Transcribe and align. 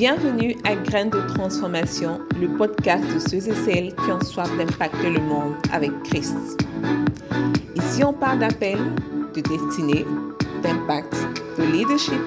Bienvenue 0.00 0.56
à 0.64 0.76
Graines 0.76 1.10
de 1.10 1.20
transformation, 1.34 2.22
le 2.40 2.48
podcast 2.56 3.04
de 3.12 3.18
ceux 3.18 3.46
et 3.50 3.54
celles 3.66 3.94
qui 3.94 4.10
ont 4.10 4.22
soif 4.22 4.48
d'impacter 4.56 5.10
le 5.10 5.20
monde 5.20 5.52
avec 5.70 5.90
Christ. 6.04 6.34
Ici, 7.76 8.02
on 8.02 8.14
parle 8.14 8.38
d'appel, 8.38 8.78
de 9.34 9.42
destinée, 9.42 10.06
d'impact, 10.62 11.14
de 11.58 11.64
leadership, 11.64 12.22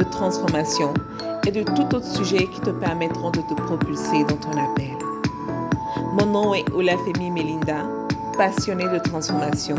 de 0.00 0.02
transformation 0.02 0.92
et 1.46 1.52
de 1.52 1.62
tout 1.62 1.94
autre 1.94 2.04
sujet 2.04 2.48
qui 2.48 2.60
te 2.60 2.70
permettront 2.70 3.30
de 3.30 3.42
te 3.42 3.54
propulser 3.54 4.24
dans 4.24 4.38
ton 4.38 4.58
appel. 4.58 4.96
Mon 6.14 6.26
nom 6.26 6.54
est 6.54 6.68
Olafemi 6.72 7.30
Melinda, 7.30 7.84
passionnée 8.36 8.88
de 8.88 8.98
transformation. 8.98 9.76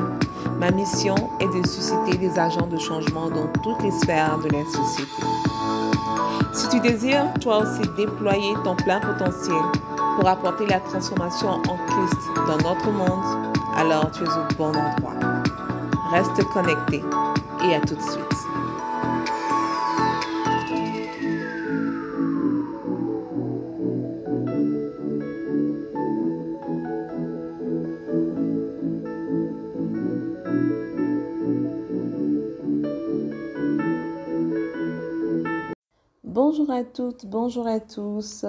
Ma 0.62 0.72
mission 0.72 1.16
est 1.42 1.62
de 1.62 1.68
susciter 1.68 2.16
des 2.18 2.40
agents 2.40 2.68
de 2.68 2.78
changement 2.78 3.30
dans 3.30 3.48
toutes 3.62 3.84
les 3.84 3.92
sphères 3.92 4.38
de 4.38 4.48
la 4.48 4.64
société. 4.64 5.53
Si 6.54 6.70
tu 6.70 6.80
désires 6.80 7.26
toi 7.42 7.64
aussi 7.64 7.82
déployer 7.98 8.54
ton 8.64 8.76
plein 8.76 9.00
potentiel 9.00 9.58
pour 10.16 10.28
apporter 10.28 10.68
la 10.68 10.80
transformation 10.80 11.50
en 11.50 11.60
Christ 11.62 12.22
dans 12.48 12.58
notre 12.58 12.92
monde, 12.92 13.56
alors 13.76 14.12
tu 14.12 14.24
es 14.24 14.28
au 14.28 14.56
bon 14.58 14.70
endroit. 14.70 15.16
Reste 16.12 16.44
connecté 16.54 17.04
et 17.66 17.76
à 17.76 17.80
tout 17.80 17.96
de 17.96 18.02
suite. 18.02 18.33
Bonjour 36.66 36.76
à 36.78 36.84
toutes, 36.86 37.26
bonjour 37.26 37.68
à 37.68 37.80
tous. 37.82 38.46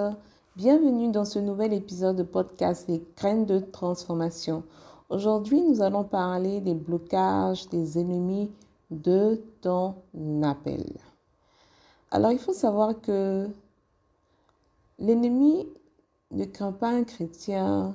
Bienvenue 0.55 1.11
dans 1.11 1.25
ce 1.25 1.37
nouvel 1.37 1.73
épisode 1.73 2.15
de 2.15 2.23
podcast 2.23 2.85
Les 2.87 3.03
graines 3.17 3.45
de 3.45 3.59
transformation. 3.59 4.63
Aujourd'hui, 5.09 5.61
nous 5.61 5.81
allons 5.81 6.05
parler 6.05 6.61
des 6.61 6.75
blocages 6.75 7.67
des 7.67 7.99
ennemis 7.99 8.49
de 8.89 9.43
ton 9.59 9.95
appel. 10.43 10.85
Alors, 12.09 12.31
il 12.31 12.39
faut 12.39 12.53
savoir 12.53 13.01
que 13.01 13.49
l'ennemi 14.97 15.67
ne 16.31 16.45
craint 16.45 16.71
pas 16.71 16.91
un 16.91 17.03
chrétien 17.03 17.93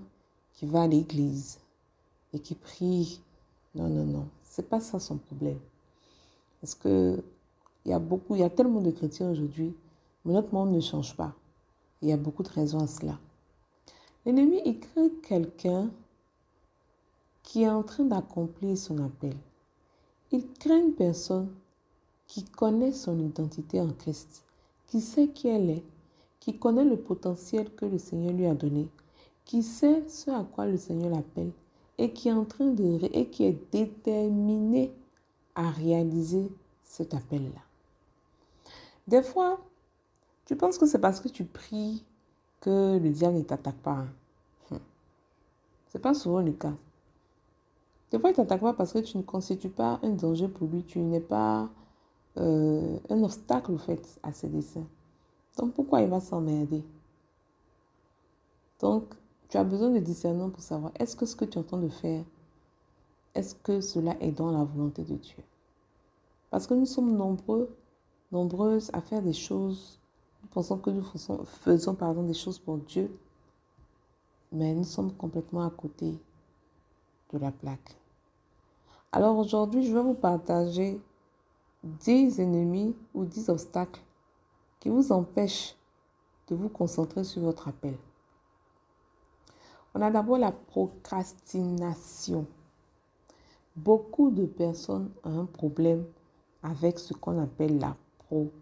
qui 0.52 0.66
va 0.66 0.82
à 0.82 0.86
l'église 0.86 1.60
et 2.34 2.40
qui 2.40 2.56
prie. 2.56 3.22
Non, 3.74 3.88
non, 3.88 4.04
non. 4.04 4.26
C'est 4.44 4.68
pas 4.68 4.80
ça 4.80 5.00
son 5.00 5.16
problème. 5.16 5.60
Parce 6.60 6.74
que 6.74 7.24
il 7.86 7.90
y 7.90 7.94
a 7.94 7.98
beaucoup, 7.98 8.34
il 8.34 8.42
y 8.42 8.44
a 8.44 8.50
tellement 8.50 8.82
de 8.82 8.90
chrétiens 8.90 9.30
aujourd'hui 9.30 9.72
mais 10.24 10.32
notre 10.32 10.52
monde 10.54 10.72
ne 10.72 10.80
change 10.80 11.16
pas. 11.16 11.34
Il 12.02 12.08
y 12.08 12.12
a 12.12 12.16
beaucoup 12.16 12.42
de 12.42 12.48
raisons 12.48 12.80
à 12.80 12.86
cela. 12.86 13.18
L'ennemi, 14.24 14.60
il 14.64 14.80
crée 14.80 15.10
quelqu'un 15.22 15.90
qui 17.42 17.62
est 17.62 17.68
en 17.68 17.82
train 17.82 18.04
d'accomplir 18.04 18.76
son 18.76 18.98
appel. 19.02 19.36
Il 20.30 20.46
crée 20.52 20.78
une 20.78 20.92
personne 20.92 21.50
qui 22.26 22.44
connaît 22.44 22.92
son 22.92 23.18
identité 23.18 23.80
en 23.80 23.88
Christ, 23.88 24.44
qui 24.86 25.00
sait 25.00 25.28
qui 25.28 25.48
elle 25.48 25.70
est, 25.70 25.84
qui 26.38 26.58
connaît 26.58 26.84
le 26.84 26.96
potentiel 26.96 27.74
que 27.74 27.86
le 27.86 27.98
Seigneur 27.98 28.32
lui 28.32 28.46
a 28.46 28.54
donné, 28.54 28.88
qui 29.44 29.62
sait 29.62 30.04
ce 30.08 30.30
à 30.30 30.44
quoi 30.44 30.66
le 30.66 30.76
Seigneur 30.76 31.10
l'appelle 31.10 31.50
et 31.98 32.12
qui 32.12 32.28
est 32.28 32.32
en 32.32 32.44
train 32.44 32.68
de 32.68 32.98
et 33.12 33.26
qui 33.26 33.44
est 33.44 33.58
déterminé 33.72 34.92
à 35.54 35.70
réaliser 35.70 36.50
cet 36.82 37.14
appel-là. 37.14 37.60
Des 39.06 39.22
fois, 39.22 39.60
tu 40.50 40.56
penses 40.56 40.78
que 40.78 40.86
c'est 40.86 40.98
parce 40.98 41.20
que 41.20 41.28
tu 41.28 41.44
pries 41.44 42.02
que 42.58 42.98
le 42.98 43.10
diable 43.10 43.36
ne 43.36 43.42
t'attaque 43.42 43.76
pas. 43.76 43.98
Hein? 43.98 44.08
Hum. 44.72 44.80
C'est 45.86 46.00
pas 46.00 46.12
souvent 46.12 46.40
le 46.40 46.50
cas. 46.50 46.72
Des 48.10 48.18
fois, 48.18 48.30
il 48.30 48.32
t'attaque 48.34 48.60
pas 48.60 48.72
parce 48.72 48.92
que 48.92 48.98
tu 48.98 49.16
ne 49.16 49.22
constitues 49.22 49.68
pas 49.68 50.00
un 50.02 50.10
danger 50.10 50.48
pour 50.48 50.66
lui. 50.66 50.82
Tu 50.82 50.98
n'es 50.98 51.20
pas 51.20 51.68
euh, 52.38 52.98
un 53.10 53.22
obstacle, 53.22 53.70
au 53.70 53.78
fait, 53.78 54.18
à 54.24 54.32
ses 54.32 54.48
desseins. 54.48 54.88
Donc, 55.56 55.72
pourquoi 55.74 56.00
il 56.00 56.08
va 56.08 56.18
s'emmerder? 56.18 56.82
Donc, 58.80 59.04
tu 59.50 59.56
as 59.56 59.62
besoin 59.62 59.90
de 59.90 60.00
discernement 60.00 60.50
pour 60.50 60.64
savoir 60.64 60.90
est-ce 60.98 61.14
que 61.14 61.26
ce 61.26 61.36
que 61.36 61.44
tu 61.44 61.58
entends 61.58 61.78
de 61.78 61.90
faire, 61.90 62.24
est-ce 63.36 63.54
que 63.54 63.80
cela 63.80 64.16
est 64.18 64.32
dans 64.32 64.50
la 64.50 64.64
volonté 64.64 65.04
de 65.04 65.14
Dieu? 65.14 65.44
Parce 66.50 66.66
que 66.66 66.74
nous 66.74 66.86
sommes 66.86 67.16
nombreux, 67.16 67.72
nombreuses 68.32 68.90
à 68.92 69.00
faire 69.00 69.22
des 69.22 69.32
choses 69.32 69.99
nous 70.42 70.48
pensons 70.50 70.78
que 70.78 70.90
nous 70.90 71.02
faisons, 71.02 71.44
faisons 71.44 71.94
pardon, 71.94 72.22
des 72.22 72.34
choses 72.34 72.58
pour 72.58 72.78
Dieu, 72.78 73.10
mais 74.52 74.74
nous 74.74 74.84
sommes 74.84 75.12
complètement 75.12 75.66
à 75.66 75.70
côté 75.70 76.18
de 77.32 77.38
la 77.38 77.50
plaque. 77.50 77.96
Alors 79.12 79.36
aujourd'hui, 79.38 79.84
je 79.86 79.92
vais 79.92 80.02
vous 80.02 80.14
partager 80.14 81.00
10 81.82 82.40
ennemis 82.40 82.94
ou 83.14 83.24
10 83.24 83.48
obstacles 83.48 84.00
qui 84.78 84.88
vous 84.88 85.12
empêchent 85.12 85.76
de 86.48 86.54
vous 86.54 86.68
concentrer 86.68 87.24
sur 87.24 87.42
votre 87.42 87.68
appel. 87.68 87.96
On 89.94 90.02
a 90.02 90.10
d'abord 90.10 90.38
la 90.38 90.52
procrastination. 90.52 92.46
Beaucoup 93.76 94.30
de 94.30 94.46
personnes 94.46 95.10
ont 95.24 95.40
un 95.40 95.46
problème 95.46 96.04
avec 96.62 96.98
ce 96.98 97.14
qu'on 97.14 97.42
appelle 97.42 97.78
la 97.78 97.96
procrastination. 98.18 98.59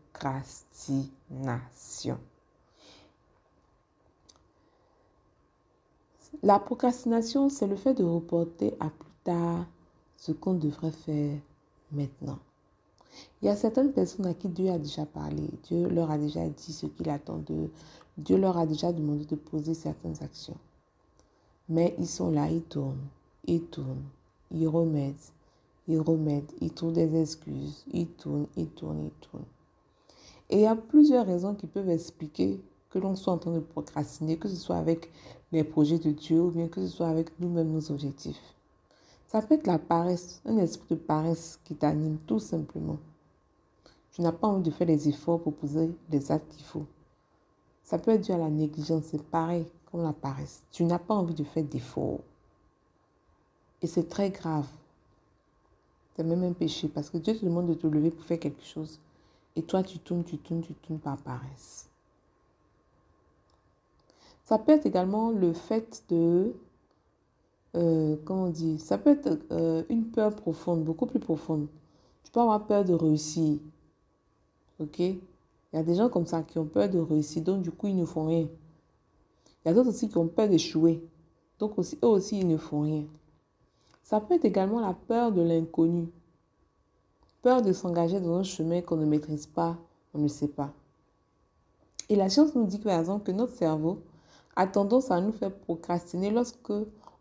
La 6.42 6.58
procrastination, 6.58 7.48
c'est 7.48 7.66
le 7.66 7.76
fait 7.76 7.94
de 7.94 8.04
reporter 8.04 8.74
à 8.80 8.91
plus 8.91 9.12
tard 9.24 9.66
ce 10.16 10.32
qu'on 10.32 10.54
devrait 10.54 10.92
faire 10.92 11.38
maintenant. 11.92 12.38
Il 13.41 13.46
y 13.46 13.48
a 13.48 13.56
certaines 13.56 13.92
personnes 13.92 14.26
à 14.26 14.34
qui 14.34 14.48
Dieu 14.48 14.70
a 14.70 14.78
déjà 14.78 15.06
parlé, 15.06 15.48
Dieu 15.64 15.88
leur 15.88 16.10
a 16.10 16.19
déjà 16.19 16.46
dit 16.46 16.72
ce 16.72 16.86
qu'il 16.86 17.08
attend 17.08 17.38
d'eux, 17.38 17.70
Dieu 18.16 18.36
leur 18.36 18.56
a 18.58 18.66
déjà 18.66 18.92
demandé 18.92 19.25
de 19.25 19.36
poser 19.36 19.75
certaines 19.75 20.22
actions. 20.22 20.56
Mais 21.69 21.94
ils 21.98 22.08
sont 22.08 22.30
là, 22.30 22.50
ils 22.50 22.62
tournent, 22.62 23.06
ils 23.46 23.62
tournent, 23.62 24.04
ils 24.50 24.69
remettent, 24.69 25.32
ils 25.86 26.00
remettent, 26.00 26.54
ils 26.60 26.72
trouvent 26.72 26.92
des 26.92 27.20
excuses, 27.20 27.84
ils 27.92 28.08
tournent, 28.08 28.46
ils 28.56 28.69
tournent, 28.69 29.04
ils 29.04 29.28
tournent. 29.28 29.44
Et 30.50 30.56
il 30.56 30.62
y 30.62 30.66
a 30.66 30.76
plusieurs 30.76 31.26
raisons 31.26 31.54
qui 31.54 31.66
peuvent 31.66 31.91
expliquer 31.91 32.60
que 32.91 32.98
l'on 32.98 33.14
soit 33.16 33.34
en 33.34 33.38
train 33.38 33.53
de 33.53 33.60
procrastiner, 33.60 34.38
que 34.38 34.48
ce 34.48 34.56
soit 34.56 34.76
avec 34.76 35.12
les 35.53 35.64
projets 35.64 35.98
de 35.98 36.10
Dieu 36.10 36.41
ou 36.41 36.50
bien 36.50 36.69
que 36.69 36.81
ce 36.81 36.88
soit 36.88 37.09
avec 37.09 37.38
nous-mêmes 37.38 37.72
nos 37.72 37.91
objectifs. 37.91 38.54
Ça 39.26 39.42
peut 39.42 39.56
être 39.56 39.66
la 39.66 39.78
paresse, 39.78 40.41
un 40.47 40.56
esprit 40.56 40.87
de 40.91 40.94
paresse 40.94 41.60
qui 41.64 41.75
t'anime 41.75 42.16
tout 42.26 42.38
simplement. 42.38 42.97
Tu 44.12 44.22
n'as 44.22 44.32
pas 44.32 44.48
envie 44.48 44.62
de 44.62 44.70
faire 44.70 44.87
les 44.87 45.08
efforts 45.08 45.41
pour 45.41 45.54
poser 45.54 45.91
les 46.10 46.32
actes 46.32 46.50
qu'il 46.50 46.64
faut. 46.64 46.87
Ça 47.84 47.98
peut 47.98 48.12
être 48.12 48.25
dû 48.25 48.32
à 48.32 48.38
la 48.38 48.48
négligence, 48.48 49.04
c'est 49.04 49.22
pareil 49.22 49.66
comme 49.91 50.03
la 50.03 50.14
paresse. 50.14 50.62
Tu 50.72 50.84
n'as 50.84 50.98
pas 50.98 51.14
envie 51.14 51.34
de 51.34 51.44
faire 51.44 51.64
d'efforts. 51.64 52.20
Et 53.82 53.87
c'est 53.87 54.08
très 54.08 54.31
grave. 54.31 54.66
C'est 56.16 56.25
même 56.25 56.42
un 56.42 56.53
péché 56.53 56.88
parce 56.88 57.10
que 57.10 57.19
Dieu 57.19 57.37
te 57.37 57.44
demande 57.44 57.69
de 57.69 57.75
te 57.75 57.87
lever 57.87 58.10
pour 58.10 58.25
faire 58.25 58.41
quelque 58.41 58.64
chose. 58.64 58.99
Et 59.58 59.62
toi, 59.62 59.82
tu 59.82 59.99
tournes, 59.99 60.22
tu 60.22 60.38
tournes, 60.38 60.62
tu 60.62 60.72
tournes 60.75 61.00
par 61.00 61.16
paresse. 61.16 61.90
Ça 64.44 64.56
peut 64.56 64.70
être 64.70 64.87
également 64.87 65.32
le 65.32 65.52
fait 65.52 66.05
de, 66.10 66.55
euh, 67.75 68.16
comment 68.25 68.44
on 68.44 68.50
dit, 68.50 68.78
ça 68.78 68.99
peut 68.99 69.10
être 69.10 69.37
euh, 69.50 69.82
une 69.88 70.05
peur 70.05 70.37
profonde, 70.37 70.84
beaucoup 70.84 71.06
plus 71.06 71.19
profonde. 71.19 71.66
Tu 72.22 72.31
peux 72.31 72.38
avoir 72.38 72.66
peur 72.69 72.84
de 72.84 72.94
réussir. 72.94 73.58
Ok? 74.78 75.00
Il 75.00 75.19
y 75.72 75.76
a 75.76 75.82
des 75.82 75.96
gens 75.96 76.08
comme 76.08 76.26
ça 76.26 76.44
qui 76.44 76.56
ont 76.60 76.64
peur 76.64 76.88
de 76.88 77.00
réussir, 77.00 77.43
donc 77.43 77.62
du 77.62 77.72
coup, 77.72 77.88
ils 77.88 77.96
ne 77.96 78.05
font 78.05 78.26
rien. 78.26 78.46
Il 79.64 79.69
y 79.69 79.70
a 79.72 79.75
d'autres 79.75 79.88
aussi 79.88 80.08
qui 80.08 80.19
ont 80.19 80.28
peur 80.28 80.49
d'échouer. 80.49 81.02
Donc 81.58 81.76
aussi, 81.81 81.99
eux 82.05 82.08
aussi, 82.08 82.38
ils 82.38 82.46
ne 82.46 82.58
font 82.58 82.82
rien. 82.82 83.06
Ça 84.05 84.20
peut 84.20 84.34
être 84.34 84.44
également 84.44 84.78
la 84.78 84.94
peur 84.94 85.32
de 85.32 85.43
l'inconnu. 85.43 86.06
Peur 87.43 87.62
de 87.62 87.73
s'engager 87.73 88.20
dans 88.20 88.37
un 88.37 88.43
chemin 88.43 88.81
qu'on 88.81 88.96
ne 88.96 89.06
maîtrise 89.06 89.46
pas, 89.46 89.76
on 90.12 90.19
ne 90.19 90.29
sait 90.29 90.49
pas. 90.49 90.73
Et 92.08 92.17
la 92.17 92.29
science 92.29 92.55
nous 92.55 92.64
dit 92.64 92.79
par 92.79 92.99
exemple 92.99 93.26
que 93.26 93.32
notre 93.32 93.52
cerveau 93.52 94.02
a 94.56 94.67
tendance 94.67 95.11
à 95.11 95.20
nous 95.20 95.32
faire 95.32 95.55
procrastiner 95.55 96.31
lorsque 96.31 96.73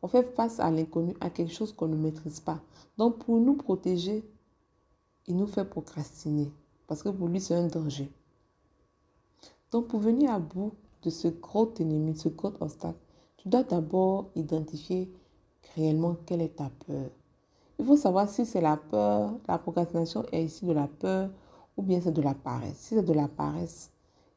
on 0.01 0.07
fait 0.07 0.23
face 0.23 0.59
à 0.59 0.71
l'inconnu, 0.71 1.15
à 1.21 1.29
quelque 1.29 1.53
chose 1.53 1.71
qu'on 1.73 1.87
ne 1.87 1.95
maîtrise 1.95 2.39
pas. 2.39 2.61
Donc 2.97 3.19
pour 3.19 3.39
nous 3.39 3.55
protéger, 3.55 4.23
il 5.27 5.37
nous 5.37 5.47
fait 5.47 5.65
procrastiner 5.65 6.51
parce 6.87 7.03
que 7.03 7.09
pour 7.09 7.27
lui 7.27 7.39
c'est 7.39 7.53
un 7.53 7.67
danger. 7.67 8.09
Donc 9.71 9.87
pour 9.87 9.99
venir 9.99 10.31
à 10.31 10.39
bout 10.39 10.71
de 11.03 11.09
ce 11.09 11.27
gros 11.27 11.71
ennemi, 11.79 12.13
de 12.13 12.17
ce 12.17 12.29
gros 12.29 12.53
obstacle, 12.59 12.97
tu 13.37 13.49
dois 13.49 13.63
d'abord 13.63 14.29
identifier 14.35 15.11
réellement 15.75 16.15
quelle 16.25 16.41
est 16.41 16.55
ta 16.55 16.71
peur. 16.87 17.11
Il 17.79 17.85
faut 17.85 17.97
savoir 17.97 18.27
si 18.27 18.45
c'est 18.45 18.61
la 18.61 18.77
peur, 18.77 19.31
la 19.47 19.57
procrastination 19.57 20.25
est 20.31 20.43
ici 20.43 20.65
de 20.65 20.73
la 20.73 20.87
peur 20.87 21.29
ou 21.75 21.83
bien 21.83 22.01
c'est 22.01 22.11
de 22.11 22.21
la 22.21 22.33
paresse. 22.33 22.77
Si 22.77 22.95
c'est 22.95 23.03
de 23.03 23.13
la 23.13 23.27
paresse, 23.27 23.91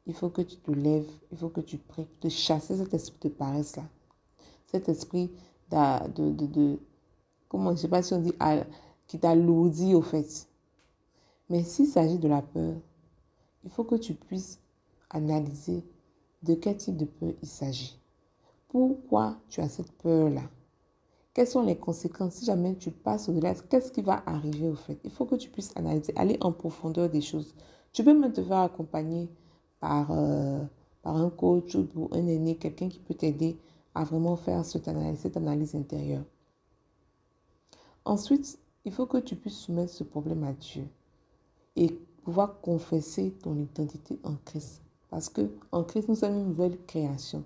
il 0.05 0.13
faut 0.13 0.29
que 0.29 0.41
tu 0.41 0.57
te 0.57 0.71
lèves, 0.71 1.09
il 1.31 1.37
faut 1.37 1.49
que 1.49 1.61
tu 1.61 1.77
pries, 1.77 2.07
de 2.21 2.29
chasser 2.29 2.77
cet 2.77 2.93
esprit 2.93 3.29
de 3.29 3.33
paresse-là. 3.33 3.83
Cet 4.67 4.89
esprit 4.89 5.31
de, 5.71 6.79
comment, 7.49 7.71
je 7.71 7.75
ne 7.75 7.77
sais 7.77 7.87
pas 7.87 8.03
si 8.03 8.13
on 8.13 8.19
dit, 8.19 8.33
qui 9.07 9.19
t'alourdit 9.19 9.95
au 9.95 10.01
fait. 10.01 10.47
Mais 11.49 11.63
s'il 11.63 11.87
s'agit 11.87 12.19
de 12.19 12.27
la 12.27 12.41
peur, 12.41 12.75
il 13.63 13.69
faut 13.69 13.83
que 13.83 13.95
tu 13.95 14.13
puisses 14.13 14.59
analyser 15.09 15.83
de 16.43 16.53
quel 16.55 16.77
type 16.77 16.97
de 16.97 17.05
peur 17.05 17.33
il 17.41 17.47
s'agit. 17.47 17.99
Pourquoi 18.69 19.35
tu 19.49 19.61
as 19.61 19.69
cette 19.69 19.91
peur-là? 19.93 20.43
Quelles 21.33 21.47
sont 21.47 21.63
les 21.63 21.77
conséquences? 21.77 22.35
Si 22.35 22.45
jamais 22.45 22.75
tu 22.75 22.91
passes 22.91 23.29
au-delà 23.29 23.55
Qu'est-ce 23.55 23.91
qui 23.91 24.01
va 24.01 24.21
arriver 24.25 24.67
au 24.67 24.75
fait? 24.75 24.99
Il 25.03 25.11
faut 25.11 25.25
que 25.25 25.35
tu 25.35 25.49
puisses 25.49 25.71
analyser, 25.77 26.13
aller 26.17 26.37
en 26.41 26.51
profondeur 26.51 27.09
des 27.09 27.21
choses. 27.21 27.55
Tu 27.93 28.03
peux 28.03 28.13
même 28.13 28.33
te 28.33 28.43
faire 28.43 28.59
accompagner 28.59 29.29
par, 29.79 30.11
euh, 30.11 30.61
par 31.01 31.15
un 31.15 31.29
coach 31.29 31.75
ou 31.75 32.09
un 32.11 32.27
aîné, 32.27 32.57
quelqu'un 32.57 32.89
qui 32.89 32.99
peut 32.99 33.13
t'aider 33.13 33.57
à 33.95 34.03
vraiment 34.03 34.35
faire 34.35 34.65
cette 34.65 34.87
analyse, 34.87 35.75
intérieure. 35.75 36.23
Ensuite, 38.03 38.59
il 38.83 38.91
faut 38.91 39.05
que 39.05 39.17
tu 39.17 39.35
puisses 39.35 39.57
soumettre 39.57 39.91
ce 39.93 40.03
problème 40.03 40.43
à 40.43 40.53
Dieu 40.53 40.87
et 41.75 41.97
pouvoir 42.23 42.59
confesser 42.61 43.31
ton 43.41 43.57
identité 43.57 44.19
en 44.23 44.35
Christ. 44.45 44.81
Parce 45.09 45.29
que 45.29 45.49
en 45.71 45.83
Christ, 45.83 46.09
nous 46.09 46.15
sommes 46.15 46.35
une 46.35 46.47
nouvelle 46.47 46.77
création. 46.85 47.43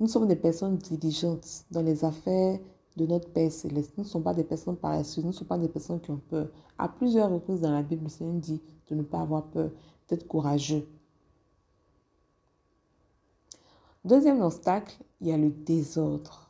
Nous 0.00 0.06
sommes 0.06 0.28
des 0.28 0.36
personnes 0.36 0.76
diligentes 0.76 1.64
dans 1.70 1.82
les 1.82 2.04
affaires 2.04 2.60
de 2.96 3.06
notre 3.06 3.28
Père 3.30 3.50
céleste. 3.50 3.92
Nous 3.96 4.04
ne 4.04 4.08
sommes 4.08 4.22
pas 4.22 4.34
des 4.34 4.44
personnes 4.44 4.76
paresseuses, 4.76 5.24
nous 5.24 5.30
ne 5.30 5.34
sommes 5.34 5.48
pas 5.48 5.58
des 5.58 5.68
personnes 5.68 6.00
qui 6.00 6.10
ont 6.10 6.20
peur. 6.30 6.48
À 6.78 6.88
plusieurs 6.88 7.30
reprises 7.30 7.60
dans 7.60 7.72
la 7.72 7.82
Bible, 7.82 8.04
le 8.04 8.08
Seigneur 8.08 8.34
dit 8.34 8.60
de 8.88 8.94
ne 8.94 9.02
pas 9.02 9.20
avoir 9.20 9.44
peur, 9.44 9.70
d'être 10.08 10.26
courageux. 10.26 10.86
Deuxième 14.04 14.40
obstacle, 14.40 14.96
il 15.20 15.28
y 15.28 15.32
a 15.32 15.36
le 15.36 15.50
désordre. 15.50 16.48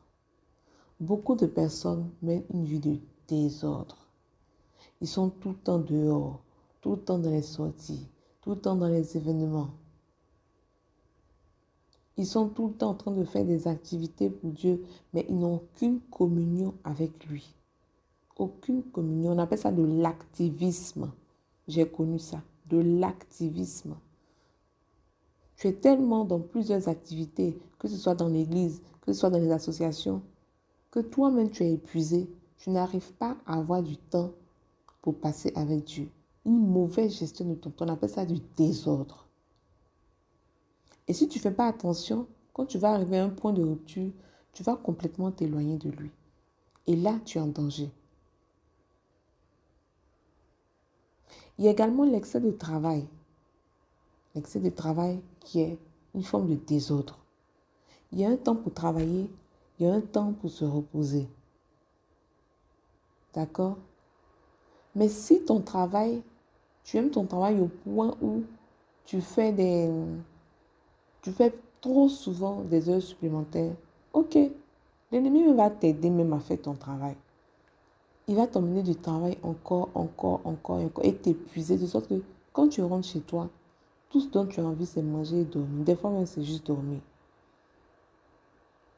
Beaucoup 1.01 1.35
de 1.35 1.47
personnes 1.47 2.11
mènent 2.23 2.44
une 2.53 2.65
vie 2.65 2.81
de 2.81 2.99
désordre. 3.29 3.97
Ils 5.01 5.09
sont 5.09 5.31
tout 5.31 5.51
le 5.51 5.56
temps 5.56 5.79
dehors, 5.79 6.43
tout 6.81 6.91
le 6.91 7.01
temps 7.01 7.19
dans 7.19 7.31
les 7.31 7.43
sorties, 7.43 8.09
tout 8.43 8.51
le 8.51 8.61
temps 8.61 8.77
dans 8.77 8.89
les 8.89 9.17
événements. 9.17 9.71
Ils 12.19 12.26
sont 12.26 12.49
tout 12.49 12.67
le 12.67 12.75
temps 12.75 12.91
en 12.91 12.94
train 12.94 13.12
de 13.12 13.23
faire 13.23 13.44
des 13.44 13.69
activités 13.69 14.29
pour 14.29 14.50
Dieu, 14.50 14.82
mais 15.15 15.25
ils 15.29 15.38
n'ont 15.38 15.55
aucune 15.55 16.00
communion 16.11 16.75
avec 16.82 17.25
lui. 17.26 17.55
Aucune 18.37 18.82
communion. 18.82 19.32
On 19.32 19.38
appelle 19.38 19.59
ça 19.59 19.70
de 19.70 19.85
l'activisme. 19.85 21.12
J'ai 21.69 21.88
connu 21.88 22.19
ça, 22.19 22.43
de 22.67 22.79
l'activisme. 22.79 23.94
Tu 25.56 25.69
es 25.69 25.75
tellement 25.75 26.25
dans 26.25 26.41
plusieurs 26.41 26.88
activités, 26.88 27.56
que 27.79 27.87
ce 27.87 27.97
soit 27.97 28.17
dans 28.17 28.29
l'église, 28.29 28.82
que 29.00 29.12
ce 29.12 29.20
soit 29.20 29.31
dans 29.31 29.38
les 29.38 29.53
associations, 29.53 30.20
que 30.91 31.00
toi-même 31.00 31.50
tu 31.50 31.62
es 31.62 31.73
épuisé. 31.73 32.29
Tu 32.56 32.70
n'arrives 32.70 33.12
pas 33.12 33.37
à 33.47 33.59
avoir 33.59 33.81
du 33.81 33.97
temps 33.97 34.32
pour 35.03 35.15
passer 35.15 35.53
avec 35.55 35.85
Dieu. 35.85 36.09
Une 36.44 36.67
mauvaise 36.67 37.17
gestion 37.17 37.44
de 37.44 37.55
ton 37.55 37.70
temps, 37.70 37.85
on 37.87 37.93
appelle 37.93 38.11
ça 38.11 38.26
du 38.26 38.41
désordre. 38.56 39.28
Et 41.08 41.14
si 41.14 41.26
tu 41.26 41.38
ne 41.38 41.43
fais 41.43 41.50
pas 41.50 41.66
attention, 41.66 42.26
quand 42.52 42.66
tu 42.66 42.78
vas 42.78 42.93
arriver 42.93 43.19
à 43.19 43.25
un 43.25 43.31
point 43.31 43.55
de 43.55 43.62
rupture, 43.62 44.10
tu 44.52 44.62
vas 44.62 44.76
complètement 44.76 45.32
t'éloigner 45.32 45.78
de 45.78 45.90
lui. 45.90 46.10
Et 46.87 46.96
là, 46.96 47.19
tu 47.25 47.38
es 47.38 47.40
en 47.40 47.46
danger. 47.46 47.90
Il 51.58 51.64
y 51.64 51.69
a 51.69 51.70
également 51.70 52.05
l'excès 52.05 52.40
de 52.40 52.50
travail. 52.50 53.06
L'excès 54.34 54.60
de 54.60 54.70
travail 54.70 55.20
qui 55.40 55.60
est 55.60 55.78
une 56.14 56.22
forme 56.22 56.49
de 56.49 56.55
désordre. 56.55 57.19
Il 58.12 58.20
y 58.20 58.25
a 58.25 58.28
un 58.28 58.37
temps 58.37 58.56
pour 58.56 58.72
travailler, 58.72 59.31
il 59.78 59.87
y 59.87 59.88
a 59.88 59.94
un 59.94 60.00
temps 60.00 60.32
pour 60.32 60.50
se 60.50 60.64
reposer. 60.64 61.28
D'accord? 63.34 63.78
Mais 64.94 65.08
si 65.08 65.44
ton 65.44 65.60
travail, 65.60 66.22
tu 66.84 66.96
aimes 66.96 67.10
ton 67.10 67.26
travail 67.26 67.60
au 67.60 67.69
point 67.69 68.16
où 68.20 68.44
tu 69.05 69.20
fais 69.20 69.52
des, 69.52 69.90
tu 71.29 71.35
fais 71.35 71.53
trop 71.83 72.09
souvent 72.09 72.63
des 72.63 72.89
heures 72.89 73.03
supplémentaires, 73.03 73.75
ok, 74.15 74.39
l'ennemi 75.13 75.53
va 75.53 75.69
t'aider 75.69 76.09
même 76.09 76.33
à 76.33 76.39
faire 76.41 76.63
ton 76.63 76.73
travail. 76.73 77.17
Il 78.27 78.37
va 78.37 78.47
t'emmener 78.47 78.83
du 78.83 78.97
travail 78.97 79.37
encore, 79.43 79.91
encore, 79.95 80.41
encore, 80.45 80.79
encore 80.79 81.05
et 81.05 81.15
t'épuiser 81.15 81.77
de 81.77 81.87
sorte 81.87 82.09
que 82.09 82.23
quand 82.55 82.69
tu 82.69 82.83
rentres 82.83 83.07
chez 83.07 83.21
toi, 83.21 83.51
tout 84.09 84.21
ce 84.21 84.29
dont 84.29 84.47
tu 84.47 84.61
as 84.61 84.65
envie, 84.65 84.87
c'est 84.87 85.03
manger 85.03 85.43
et 85.43 85.45
dormir. 85.45 85.85
Des 85.85 85.97
fois 85.97 86.11
même, 86.11 86.25
c'est 86.25 86.43
juste 86.43 86.67
dormir. 86.67 87.01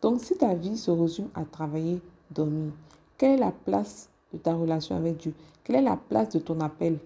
Donc, 0.00 0.20
si 0.20 0.36
ta 0.36 0.54
vie 0.54 0.78
se 0.78 0.92
résume 0.92 1.30
à 1.34 1.44
travailler, 1.44 2.00
dormir, 2.30 2.70
quelle 3.18 3.32
est 3.32 3.38
la 3.38 3.50
place 3.50 4.08
de 4.32 4.38
ta 4.38 4.54
relation 4.54 4.96
avec 4.96 5.16
Dieu? 5.16 5.34
Quelle 5.64 5.76
est 5.76 5.82
la 5.82 5.96
place 5.96 6.28
de 6.28 6.38
ton 6.38 6.60
appel? 6.60 6.98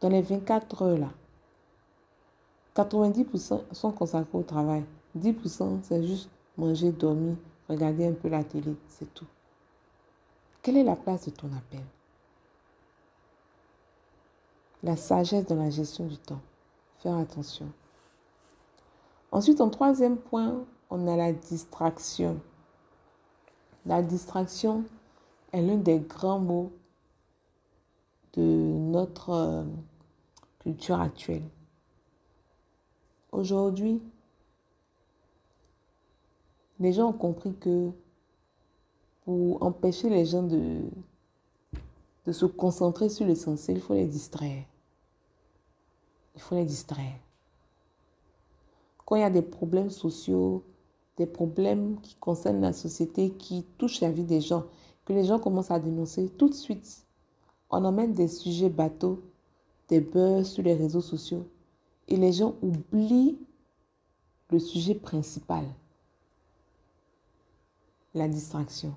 Dans 0.00 0.10
les 0.10 0.22
24 0.22 0.82
heures 0.82 0.98
là, 0.98 1.10
90% 2.76 3.72
sont 3.72 3.92
consacrés 3.92 4.38
au 4.38 4.42
travail. 4.42 4.84
10% 5.18 5.78
c'est 5.82 6.06
juste 6.06 6.30
manger, 6.58 6.92
dormir, 6.92 7.36
regarder 7.68 8.06
un 8.06 8.12
peu 8.12 8.28
la 8.28 8.44
télé, 8.44 8.76
c'est 8.88 9.12
tout. 9.14 9.26
Quelle 10.62 10.76
est 10.76 10.84
la 10.84 10.96
place 10.96 11.26
de 11.26 11.30
ton 11.30 11.48
appel? 11.56 11.80
La 14.82 14.96
sagesse 14.96 15.46
dans 15.46 15.56
la 15.56 15.70
gestion 15.70 16.06
du 16.06 16.18
temps. 16.18 16.40
Faire 16.98 17.16
attention. 17.16 17.66
Ensuite, 19.32 19.60
en 19.60 19.70
troisième 19.70 20.16
point, 20.16 20.64
on 20.90 21.08
a 21.08 21.16
la 21.16 21.32
distraction. 21.32 22.40
La 23.86 24.02
distraction 24.02 24.84
est 25.52 25.62
l'un 25.62 25.76
des 25.76 25.98
grands 25.98 26.38
mots 26.38 26.72
de 28.34 28.42
notre 28.42 29.30
euh, 29.30 29.64
culture 30.58 31.00
actuelle. 31.00 31.42
Aujourd'hui, 33.32 34.00
les 36.78 36.92
gens 36.92 37.08
ont 37.08 37.12
compris 37.12 37.54
que 37.54 37.90
pour 39.24 39.62
empêcher 39.62 40.08
les 40.08 40.24
gens 40.24 40.42
de, 40.42 40.82
de 42.26 42.32
se 42.32 42.46
concentrer 42.46 43.08
sur 43.08 43.26
l'essentiel, 43.26 43.78
il 43.78 43.82
faut 43.82 43.94
les 43.94 44.06
distraire. 44.06 44.64
Il 46.34 46.40
faut 46.40 46.54
les 46.54 46.64
distraire. 46.64 47.18
Quand 49.04 49.16
il 49.16 49.20
y 49.20 49.24
a 49.24 49.30
des 49.30 49.42
problèmes 49.42 49.90
sociaux, 49.90 50.62
des 51.16 51.26
problèmes 51.26 52.00
qui 52.02 52.14
concernent 52.16 52.60
la 52.60 52.72
société, 52.72 53.30
qui 53.30 53.64
touchent 53.78 54.00
la 54.00 54.10
vie 54.10 54.24
des 54.24 54.40
gens, 54.40 54.64
que 55.04 55.12
les 55.12 55.24
gens 55.24 55.38
commencent 55.38 55.70
à 55.70 55.80
dénoncer, 55.80 56.28
tout 56.28 56.48
de 56.48 56.54
suite, 56.54 57.04
on 57.70 57.84
emmène 57.84 58.12
des 58.12 58.28
sujets 58.28 58.68
bateaux, 58.68 59.22
des 59.88 60.00
buzz 60.00 60.48
sur 60.48 60.62
les 60.62 60.74
réseaux 60.74 61.00
sociaux 61.00 61.46
et 62.08 62.16
les 62.16 62.32
gens 62.32 62.54
oublient 62.62 63.38
le 64.50 64.58
sujet 64.58 64.94
principal. 64.94 65.64
La 68.14 68.28
distraction, 68.28 68.94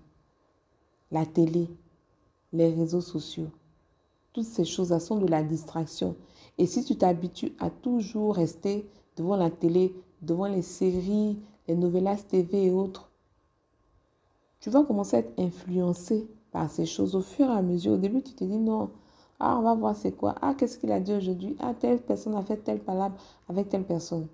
la 1.12 1.26
télé, 1.26 1.68
les 2.54 2.74
réseaux 2.74 3.02
sociaux. 3.02 3.50
Toutes 4.34 4.46
ces 4.46 4.66
choses-là 4.66 5.00
sont 5.00 5.18
de 5.18 5.28
la 5.28 5.44
distraction. 5.44 6.16
Et 6.58 6.66
si 6.66 6.84
tu 6.84 6.96
t'habitues 6.96 7.54
à 7.60 7.70
toujours 7.70 8.36
rester 8.36 8.88
devant 9.18 9.36
la 9.36 9.50
télé, 9.50 9.96
devant 10.22 10.48
les 10.48 10.62
séries, 10.62 11.38
les 11.68 11.76
novellas 11.76 12.18
TV 12.18 12.66
et 12.66 12.72
autres, 12.72 13.10
tu 14.60 14.70
vas 14.70 14.84
commencer 14.84 15.18
à 15.18 15.20
être 15.20 15.40
influencé 15.40 16.28
par 16.52 16.70
ces 16.70 16.86
choses 16.86 17.16
au 17.16 17.22
fur 17.22 17.48
et 17.48 17.58
à 17.58 17.62
mesure. 17.62 17.94
Au 17.94 17.98
début, 17.98 18.22
tu 18.22 18.34
te 18.34 18.44
dis 18.44 18.58
non, 18.58 18.92
ah, 19.40 19.58
on 19.58 19.62
va 19.62 19.74
voir 19.74 19.96
c'est 19.96 20.12
quoi. 20.12 20.36
Ah, 20.42 20.54
qu'est-ce 20.54 20.78
qu'il 20.78 20.92
a 20.92 21.00
dit 21.00 21.14
aujourd'hui? 21.14 21.56
Ah, 21.60 21.74
telle 21.74 22.02
personne 22.02 22.36
a 22.36 22.42
fait 22.44 22.58
telle 22.58 22.80
parole 22.80 23.12
avec 23.48 23.70
telle 23.70 23.86
personne. 23.86 24.28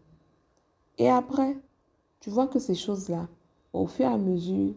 Et 0.98 1.10
après, 1.10 1.58
tu 2.20 2.30
vois 2.30 2.48
que 2.48 2.60
ces 2.60 2.76
choses-là, 2.76 3.28
au 3.74 3.86
fur 3.88 4.06
et 4.06 4.14
à 4.14 4.18
mesure 4.18 4.74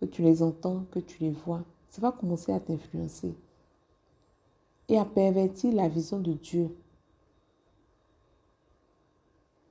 que 0.00 0.06
tu 0.06 0.22
les 0.22 0.42
entends, 0.42 0.84
que 0.92 1.00
tu 1.00 1.18
les 1.22 1.30
vois, 1.30 1.62
ça 1.88 2.00
va 2.00 2.12
commencer 2.12 2.52
à 2.52 2.60
t'influencer 2.60 3.34
et 4.88 4.98
à 4.98 5.04
pervertir 5.04 5.74
la 5.74 5.88
vision 5.88 6.18
de 6.20 6.32
Dieu. 6.34 6.70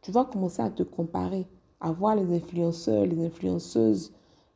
Tu 0.01 0.11
vas 0.11 0.25
commencer 0.25 0.61
à 0.61 0.69
te 0.69 0.83
comparer, 0.83 1.47
à 1.79 1.91
voir 1.91 2.15
les 2.15 2.35
influenceurs, 2.35 3.05
les 3.05 3.25
influenceuses 3.25 4.11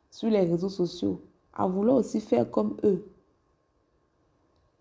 sur 0.10 0.30
les 0.30 0.42
réseaux 0.42 0.70
sociaux, 0.70 1.22
à 1.54 1.68
vouloir 1.68 1.98
aussi 1.98 2.20
faire 2.20 2.50
comme 2.50 2.78
eux. 2.84 3.06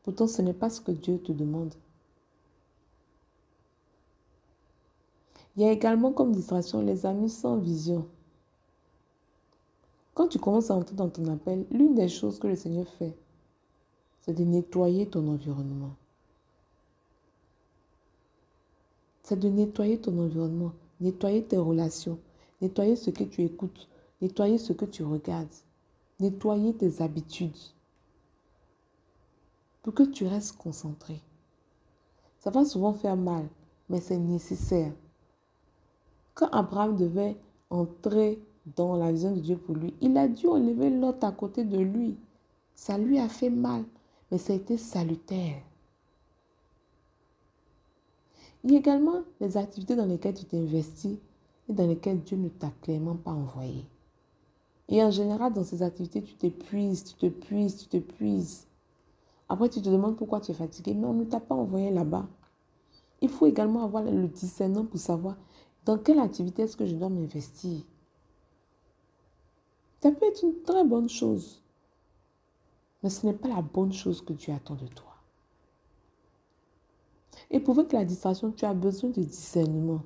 Pourtant, 0.03 0.27
ce 0.27 0.43
n'est 0.43 0.55
pas 0.55 0.71
ce 0.71 0.81
que 0.81 0.93
Dieu 0.93 1.19
te 1.19 1.33
demande. 1.33 1.75
Il 5.57 5.63
y 5.63 5.67
a 5.67 5.73
également 5.73 6.13
comme 6.13 6.33
distraction 6.33 6.81
les 6.81 7.07
amis 7.07 7.29
sans 7.29 7.59
vision. 7.59 8.07
Quand 10.15 10.29
tu 10.29 10.39
commences 10.39 10.71
à 10.71 10.75
entrer 10.75 10.97
dans 10.97 11.09
ton 11.09 11.27
appel, 11.27 11.67
l'une 11.71 11.95
des 11.95 12.09
choses 12.09 12.39
que 12.39 12.47
le 12.47 12.57
Seigneur 12.57 12.87
fait, 12.87 13.17
c'est 14.21 14.35
de 14.35 14.45
nettoyer 14.45 15.07
ton 15.07 15.27
environnement. 15.29 15.95
c'est 19.31 19.39
de 19.39 19.49
nettoyer 19.49 19.97
ton 19.97 20.19
environnement, 20.19 20.73
nettoyer 21.01 21.45
tes 21.45 21.57
relations, 21.57 22.19
nettoyer 22.61 22.97
ce 22.97 23.11
que 23.11 23.23
tu 23.23 23.45
écoutes, 23.45 23.89
nettoyer 24.21 24.59
ce 24.59 24.73
que 24.73 24.85
tu 24.85 25.05
regardes, 25.05 25.55
nettoyer 26.19 26.75
tes 26.75 27.01
habitudes 27.01 27.55
pour 29.83 29.95
que 29.95 30.03
tu 30.03 30.27
restes 30.27 30.57
concentré. 30.57 31.21
Ça 32.39 32.51
va 32.51 32.65
souvent 32.65 32.93
faire 32.93 33.17
mal, 33.17 33.49
mais 33.89 34.01
c'est 34.01 34.19
nécessaire. 34.19 34.93
Quand 36.35 36.49
Abraham 36.51 36.97
devait 36.97 37.37
entrer 37.69 38.43
dans 38.77 38.97
la 38.97 39.13
vision 39.13 39.35
de 39.35 39.41
Dieu 39.41 39.57
pour 39.57 39.75
lui, 39.75 39.95
il 40.01 40.17
a 40.17 40.29
dû 40.29 40.47
enlever 40.47 40.91
l'autre 40.91 41.27
à 41.27 41.33
côté 41.33 41.65
de 41.65 41.79
lui. 41.79 42.17
Ça 42.75 42.99
lui 42.99 43.19
a 43.19 43.29
fait 43.29 43.51
mal, 43.51 43.85
mais 44.31 44.39
ça 44.39 44.53
a 44.53 44.57
été 44.57 44.77
salutaire. 44.77 45.63
Il 48.63 48.73
y 48.73 48.77
a 48.77 48.79
également 48.79 49.23
les 49.41 49.57
activités 49.57 49.97
dans 49.97 50.07
lesquelles 50.07 50.35
tu 50.35 50.45
t'investis 50.45 51.19
et 51.69 51.73
dans 51.73 51.87
lesquelles 51.87 52.21
Dieu 52.21 52.37
ne 52.37 52.49
t'a 52.49 52.71
clairement 52.83 53.17
pas 53.17 53.33
envoyé. 53.33 53.87
Et 54.89 55.03
en 55.03 55.11
général, 55.11 55.53
dans 55.53 55.65
ces 55.65 55.83
activités, 55.83 56.23
tu 56.23 56.35
t'épuises, 56.35 57.05
tu 57.05 57.15
te 57.15 57.27
puises, 57.27 57.77
tu 57.77 57.87
te 57.87 57.97
puises. 57.99 58.67
Après, 59.51 59.69
tu 59.69 59.83
te 59.83 59.89
demandes 59.89 60.17
pourquoi 60.17 60.41
tu 60.41 60.53
es 60.53 60.55
fatigué, 60.55 60.95
mais 60.95 61.09
on 61.09 61.13
ne 61.13 61.25
t'a 61.25 61.41
pas 61.41 61.57
envoyé 61.57 61.91
là-bas. 61.91 62.29
Il 63.21 63.29
faut 63.29 63.47
également 63.47 63.83
avoir 63.83 64.05
le 64.05 64.29
discernement 64.29 64.85
pour 64.85 65.01
savoir 65.01 65.37
dans 65.85 65.99
quelle 65.99 66.21
activité 66.21 66.63
est-ce 66.63 66.77
que 66.77 66.87
je 66.87 66.95
dois 66.95 67.09
m'investir. 67.09 67.83
Ça 70.01 70.13
peut 70.13 70.27
être 70.27 70.45
une 70.45 70.63
très 70.63 70.85
bonne 70.85 71.09
chose, 71.09 71.65
mais 73.03 73.11
ce 73.11 73.27
n'est 73.27 73.33
pas 73.33 73.49
la 73.49 73.61
bonne 73.61 73.93
chose 73.93 74.25
que 74.25 74.33
Dieu 74.33 74.55
attend 74.55 74.77
de 74.77 74.87
toi. 74.87 75.17
Et 77.51 77.59
pour 77.59 77.75
que 77.75 77.97
la 77.97 78.05
distraction, 78.05 78.53
tu 78.53 78.65
as 78.65 78.73
besoin 78.73 79.11
de 79.11 79.21
discernement. 79.21 80.03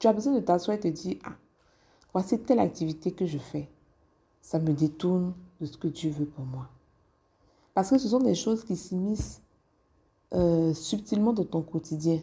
Tu 0.00 0.08
as 0.08 0.12
besoin 0.12 0.34
de 0.34 0.40
t'asseoir 0.40 0.76
et 0.76 0.80
te 0.80 0.88
dire, 0.88 1.18
ah, 1.22 1.36
voici 2.12 2.36
telle 2.40 2.58
activité 2.58 3.12
que 3.12 3.26
je 3.26 3.38
fais. 3.38 3.70
Ça 4.40 4.58
me 4.58 4.72
détourne 4.72 5.34
de 5.60 5.66
ce 5.66 5.78
que 5.78 5.86
Dieu 5.86 6.10
veut 6.10 6.26
pour 6.26 6.44
moi. 6.44 6.68
Parce 7.78 7.90
que 7.90 7.98
ce 7.98 8.08
sont 8.08 8.18
des 8.18 8.34
choses 8.34 8.64
qui 8.64 8.74
s'immiscent 8.74 9.40
euh, 10.34 10.74
subtilement 10.74 11.32
dans 11.32 11.44
ton 11.44 11.62
quotidien. 11.62 12.18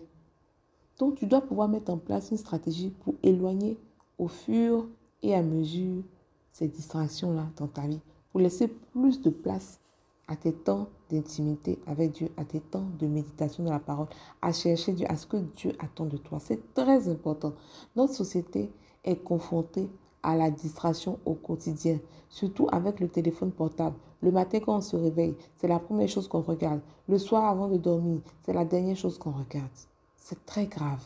Donc, 0.99 1.15
tu 1.15 1.27
dois 1.27 1.39
pouvoir 1.39 1.69
mettre 1.69 1.93
en 1.93 1.97
place 1.97 2.29
une 2.31 2.35
stratégie 2.35 2.89
pour 2.89 3.13
éloigner 3.23 3.77
au 4.17 4.27
fur 4.27 4.85
et 5.23 5.33
à 5.33 5.41
mesure 5.41 6.03
ces 6.51 6.67
distractions-là 6.67 7.45
dans 7.55 7.67
ta 7.67 7.87
vie, 7.87 8.01
pour 8.31 8.41
laisser 8.41 8.67
plus 8.67 9.21
de 9.21 9.29
place 9.29 9.79
à 10.27 10.35
tes 10.35 10.51
temps 10.51 10.89
d'intimité 11.09 11.79
avec 11.87 12.11
Dieu, 12.11 12.27
à 12.35 12.43
tes 12.43 12.59
temps 12.59 12.89
de 12.99 13.07
méditation 13.07 13.63
de 13.63 13.69
la 13.69 13.79
parole, 13.79 14.07
à 14.41 14.51
chercher 14.51 14.91
Dieu, 14.91 15.09
à 15.09 15.15
ce 15.15 15.25
que 15.25 15.37
Dieu 15.37 15.71
attend 15.79 16.05
de 16.05 16.17
toi. 16.17 16.39
C'est 16.41 16.73
très 16.73 17.07
important. 17.07 17.53
Notre 17.95 18.13
société 18.13 18.69
est 19.05 19.23
confrontée 19.23 19.89
à 20.21 20.35
la 20.35 20.51
distraction 20.51 21.17
au 21.23 21.35
quotidien, 21.35 21.99
surtout 22.27 22.67
avec 22.73 22.99
le 22.99 23.07
téléphone 23.07 23.51
portable. 23.51 23.95
Le 24.25 24.31
matin 24.31 24.59
quand 24.59 24.77
on 24.77 24.81
se 24.81 24.95
réveille, 24.95 25.35
c'est 25.53 25.67
la 25.67 25.77
première 25.77 26.09
chose 26.09 26.27
qu'on 26.27 26.41
regarde. 26.41 26.81
Le 27.07 27.19
soir 27.19 27.45
avant 27.45 27.67
de 27.67 27.77
dormir, 27.77 28.21
c'est 28.41 28.53
la 28.53 28.65
dernière 28.65 28.97
chose 28.97 29.19
qu'on 29.19 29.29
regarde. 29.29 29.69
C'est 30.15 30.43
très 30.47 30.65
grave. 30.65 31.03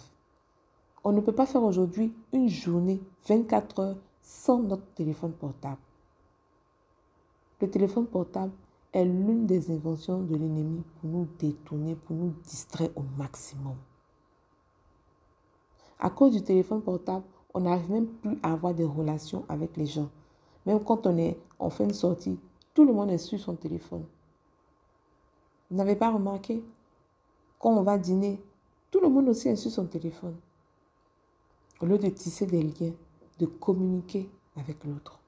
On 1.03 1.11
ne 1.11 1.19
peut 1.19 1.33
pas 1.33 1.45
faire 1.45 1.63
aujourd'hui 1.63 2.13
une 2.31 2.47
journée 2.47 3.01
24 3.27 3.79
heures 3.79 3.97
sans 4.21 4.59
notre 4.59 4.85
téléphone 4.95 5.33
portable. 5.33 5.81
Le 7.59 7.69
téléphone 7.69 8.05
portable 8.07 8.53
est 8.93 9.03
l'une 9.03 9.45
des 9.45 9.69
inventions 9.69 10.21
de 10.21 10.37
l'ennemi 10.37 10.81
pour 11.01 11.09
nous 11.09 11.27
détourner, 11.39 11.95
pour 11.95 12.15
nous 12.15 12.33
distraire 12.45 12.91
au 12.95 13.03
maximum. 13.17 13.75
À 15.99 16.09
cause 16.09 16.31
du 16.31 16.41
téléphone 16.41 16.81
portable, 16.81 17.25
on 17.53 17.59
n'arrive 17.59 17.91
même 17.91 18.07
plus 18.07 18.39
à 18.43 18.53
avoir 18.53 18.73
des 18.73 18.85
relations 18.85 19.43
avec 19.49 19.75
les 19.75 19.87
gens. 19.87 20.07
Même 20.65 20.81
quand 20.81 21.05
on, 21.05 21.17
est, 21.17 21.37
on 21.59 21.69
fait 21.69 21.83
une 21.83 21.93
sortie, 21.93 22.39
tout 22.79 22.85
le 22.85 22.93
monde 22.93 23.11
est 23.11 23.17
sur 23.17 23.37
son 23.37 23.57
téléphone. 23.57 24.05
Vous 25.69 25.75
n'avez 25.75 25.97
pas 25.97 26.11
remarqué 26.11 26.63
Quand 27.59 27.71
on 27.71 27.81
va 27.81 27.97
dîner, 27.97 28.41
tout 28.89 29.01
le 29.01 29.09
monde 29.09 29.27
aussi 29.27 29.49
est 29.49 29.57
sur 29.57 29.69
son 29.69 29.85
téléphone. 29.85 30.37
Au 31.81 31.85
lieu 31.85 31.97
de 31.97 32.07
tisser 32.07 32.45
des 32.45 32.63
liens, 32.63 32.93
de 33.37 33.47
communiquer 33.47 34.29
avec 34.55 34.81
l'autre. 34.85 35.19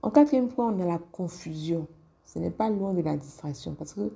En 0.00 0.08
quatrième 0.08 0.48
point, 0.48 0.72
on 0.72 0.80
a 0.80 0.86
la 0.86 0.98
confusion. 0.98 1.86
Ce 2.24 2.38
n'est 2.38 2.50
pas 2.50 2.70
loin 2.70 2.94
de 2.94 3.02
la 3.02 3.18
distraction 3.18 3.74
parce 3.74 3.92
que 3.92 4.10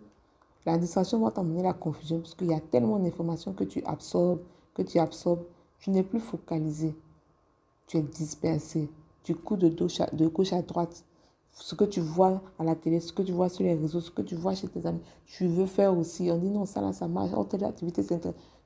la 0.64 0.78
distraction 0.78 1.20
va 1.20 1.30
t'emmener 1.30 1.62
la 1.62 1.74
confusion 1.74 2.20
parce 2.20 2.34
qu'il 2.34 2.46
y 2.46 2.54
a 2.54 2.60
tellement 2.60 2.98
d'informations 2.98 3.52
que 3.52 3.64
tu 3.64 3.84
absorbes, 3.84 4.40
que 4.72 4.80
tu 4.80 4.98
absorbes, 4.98 5.44
tu 5.78 5.90
n'es 5.90 6.02
plus 6.02 6.20
focalisé. 6.20 6.96
Tu 7.86 7.98
es 7.98 8.02
dispersé. 8.02 8.88
Tu 9.22 9.34
cours 9.34 9.56
de, 9.56 9.68
de 9.68 10.26
gauche 10.28 10.52
à 10.52 10.62
droite. 10.62 11.04
Ce 11.52 11.74
que 11.74 11.84
tu 11.84 12.00
vois 12.00 12.42
à 12.58 12.64
la 12.64 12.74
télé, 12.74 12.98
ce 13.00 13.12
que 13.12 13.22
tu 13.22 13.32
vois 13.32 13.48
sur 13.48 13.62
les 13.62 13.74
réseaux, 13.74 14.00
ce 14.00 14.10
que 14.10 14.22
tu 14.22 14.34
vois 14.34 14.54
chez 14.54 14.68
tes 14.68 14.86
amis, 14.86 15.02
tu 15.26 15.46
veux 15.46 15.66
faire 15.66 15.96
aussi. 15.96 16.30
On 16.30 16.38
dit 16.38 16.50
non, 16.50 16.64
ça 16.64 16.80
là, 16.80 16.92
ça 16.92 17.08
marche. 17.08 17.30
Oh, 17.36 17.44
telle 17.44 17.64
activité, 17.64 18.02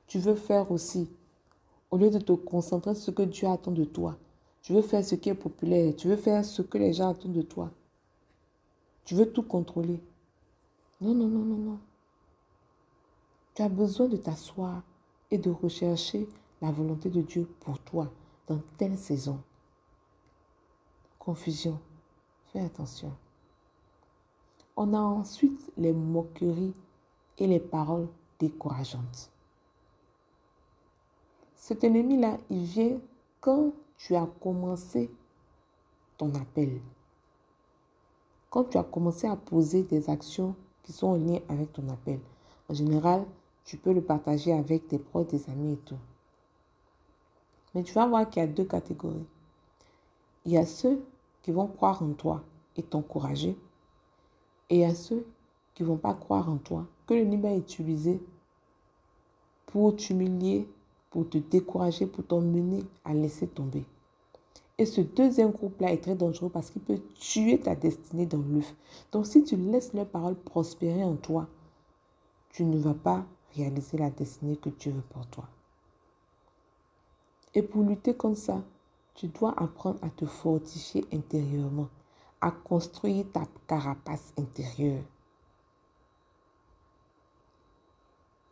Tu 0.07 0.19
veux 0.19 0.35
faire 0.35 0.71
aussi. 0.71 1.09
Au 1.91 1.97
lieu 1.97 2.09
de 2.09 2.19
te 2.19 2.31
concentrer 2.33 2.95
sur 2.95 3.05
ce 3.05 3.11
que 3.11 3.23
Dieu 3.23 3.47
attend 3.47 3.71
de 3.71 3.83
toi. 3.83 4.17
Tu 4.61 4.73
veux 4.73 4.81
faire 4.81 5.03
ce 5.03 5.15
qui 5.15 5.29
est 5.29 5.33
populaire. 5.33 5.93
Tu 5.95 6.07
veux 6.07 6.17
faire 6.17 6.43
ce 6.43 6.61
que 6.61 6.77
les 6.77 6.93
gens 6.93 7.09
attendent 7.09 7.33
de 7.33 7.41
toi. 7.41 7.71
Tu 9.05 9.15
veux 9.15 9.31
tout 9.31 9.43
contrôler. 9.43 10.01
Non, 10.99 11.13
non, 11.13 11.27
non, 11.27 11.39
non, 11.39 11.57
non. 11.57 11.79
Tu 13.53 13.61
as 13.61 13.69
besoin 13.69 14.07
de 14.07 14.17
t'asseoir 14.17 14.83
et 15.31 15.37
de 15.37 15.49
rechercher 15.49 16.27
la 16.61 16.71
volonté 16.71 17.09
de 17.09 17.21
Dieu 17.21 17.47
pour 17.61 17.79
toi 17.79 18.11
dans 18.47 18.59
telle 18.77 18.97
saison. 18.97 19.39
Confusion. 21.27 21.77
Fais 22.53 22.61
attention. 22.61 23.11
On 24.77 24.93
a 24.93 24.97
ensuite 24.97 25.73
les 25.75 25.91
moqueries 25.91 26.73
et 27.37 27.47
les 27.47 27.59
paroles 27.59 28.07
décourageantes. 28.39 29.29
Cet 31.53 31.83
ennemi-là, 31.83 32.37
il 32.49 32.63
vient 32.63 32.97
quand 33.41 33.73
tu 33.97 34.15
as 34.15 34.25
commencé 34.41 35.11
ton 36.17 36.33
appel, 36.33 36.79
quand 38.49 38.63
tu 38.63 38.77
as 38.77 38.85
commencé 38.85 39.27
à 39.27 39.35
poser 39.35 39.83
des 39.83 40.09
actions 40.09 40.55
qui 40.83 40.93
sont 40.93 41.07
en 41.07 41.17
lien 41.17 41.41
avec 41.49 41.73
ton 41.73 41.89
appel, 41.89 42.21
en 42.69 42.73
général, 42.73 43.25
tu 43.65 43.75
peux 43.75 43.91
le 43.91 44.01
partager 44.01 44.53
avec 44.53 44.87
tes 44.87 44.97
proches, 44.97 45.27
tes 45.27 45.51
amis 45.51 45.73
et 45.73 45.79
tout. 45.79 45.99
Mais 47.75 47.83
tu 47.83 47.93
vas 47.93 48.07
voir 48.07 48.29
qu'il 48.29 48.41
y 48.41 48.45
a 48.45 48.47
deux 48.47 48.63
catégories. 48.63 49.27
Il 50.45 50.53
y 50.53 50.57
a 50.57 50.65
ceux 50.65 51.03
qui 51.41 51.51
vont 51.51 51.67
croire 51.67 52.01
en 52.03 52.13
toi 52.13 52.43
et 52.75 52.83
t'encourager. 52.83 53.57
Et 54.69 54.85
a 54.85 54.93
ceux 54.93 55.25
qui 55.75 55.83
ne 55.83 55.87
vont 55.87 55.97
pas 55.97 56.13
croire 56.13 56.49
en 56.49 56.57
toi, 56.57 56.85
que 57.05 57.13
le 57.13 57.21
l'ennemi 57.21 57.47
est 57.47 57.57
utilisé 57.57 58.21
pour 59.67 59.95
t'humilier, 59.95 60.67
pour 61.09 61.29
te 61.29 61.37
décourager, 61.37 62.05
pour 62.05 62.25
t'emmener 62.25 62.83
à 63.05 63.13
laisser 63.13 63.47
tomber. 63.47 63.85
Et 64.79 64.85
ce 64.85 65.01
deuxième 65.01 65.51
groupe-là 65.51 65.91
est 65.91 66.03
très 66.03 66.15
dangereux 66.15 66.49
parce 66.49 66.69
qu'il 66.69 66.83
peut 66.83 66.99
tuer 67.15 67.59
ta 67.59 67.75
destinée 67.75 68.27
dans 68.27 68.37
l'œuf. 68.37 68.75
Donc 69.11 69.25
si 69.25 69.43
tu 69.43 69.55
laisses 69.55 69.93
leurs 69.93 70.07
paroles 70.07 70.35
prospérer 70.35 71.03
en 71.03 71.15
toi, 71.15 71.47
tu 72.51 72.63
ne 72.63 72.77
vas 72.77 72.93
pas 72.93 73.25
réaliser 73.55 73.97
la 73.97 74.09
destinée 74.09 74.55
que 74.55 74.69
Dieu 74.69 74.91
veut 74.91 75.03
pour 75.09 75.25
toi. 75.27 75.45
Et 77.55 77.63
pour 77.63 77.81
lutter 77.81 78.13
contre 78.13 78.37
ça, 78.37 78.61
tu 79.17 79.27
dois 79.27 79.53
apprendre 79.57 79.97
à 80.03 80.09
te 80.11 80.25
fortifier 80.25 81.03
intérieurement, 81.11 81.89
à 82.39 82.51
construire 82.51 83.25
ta 83.31 83.45
carapace 83.65 84.31
intérieure. 84.37 85.03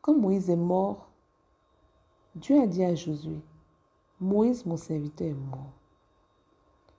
Quand 0.02 0.16
Moïse 0.16 0.50
est 0.50 0.56
mort, 0.56 1.08
Dieu 2.34 2.60
a 2.60 2.66
dit 2.66 2.84
à 2.84 2.96
Josué, 2.96 3.40
Moïse, 4.20 4.66
mon 4.66 4.76
serviteur, 4.76 5.28
est 5.28 5.34
mort. 5.34 5.72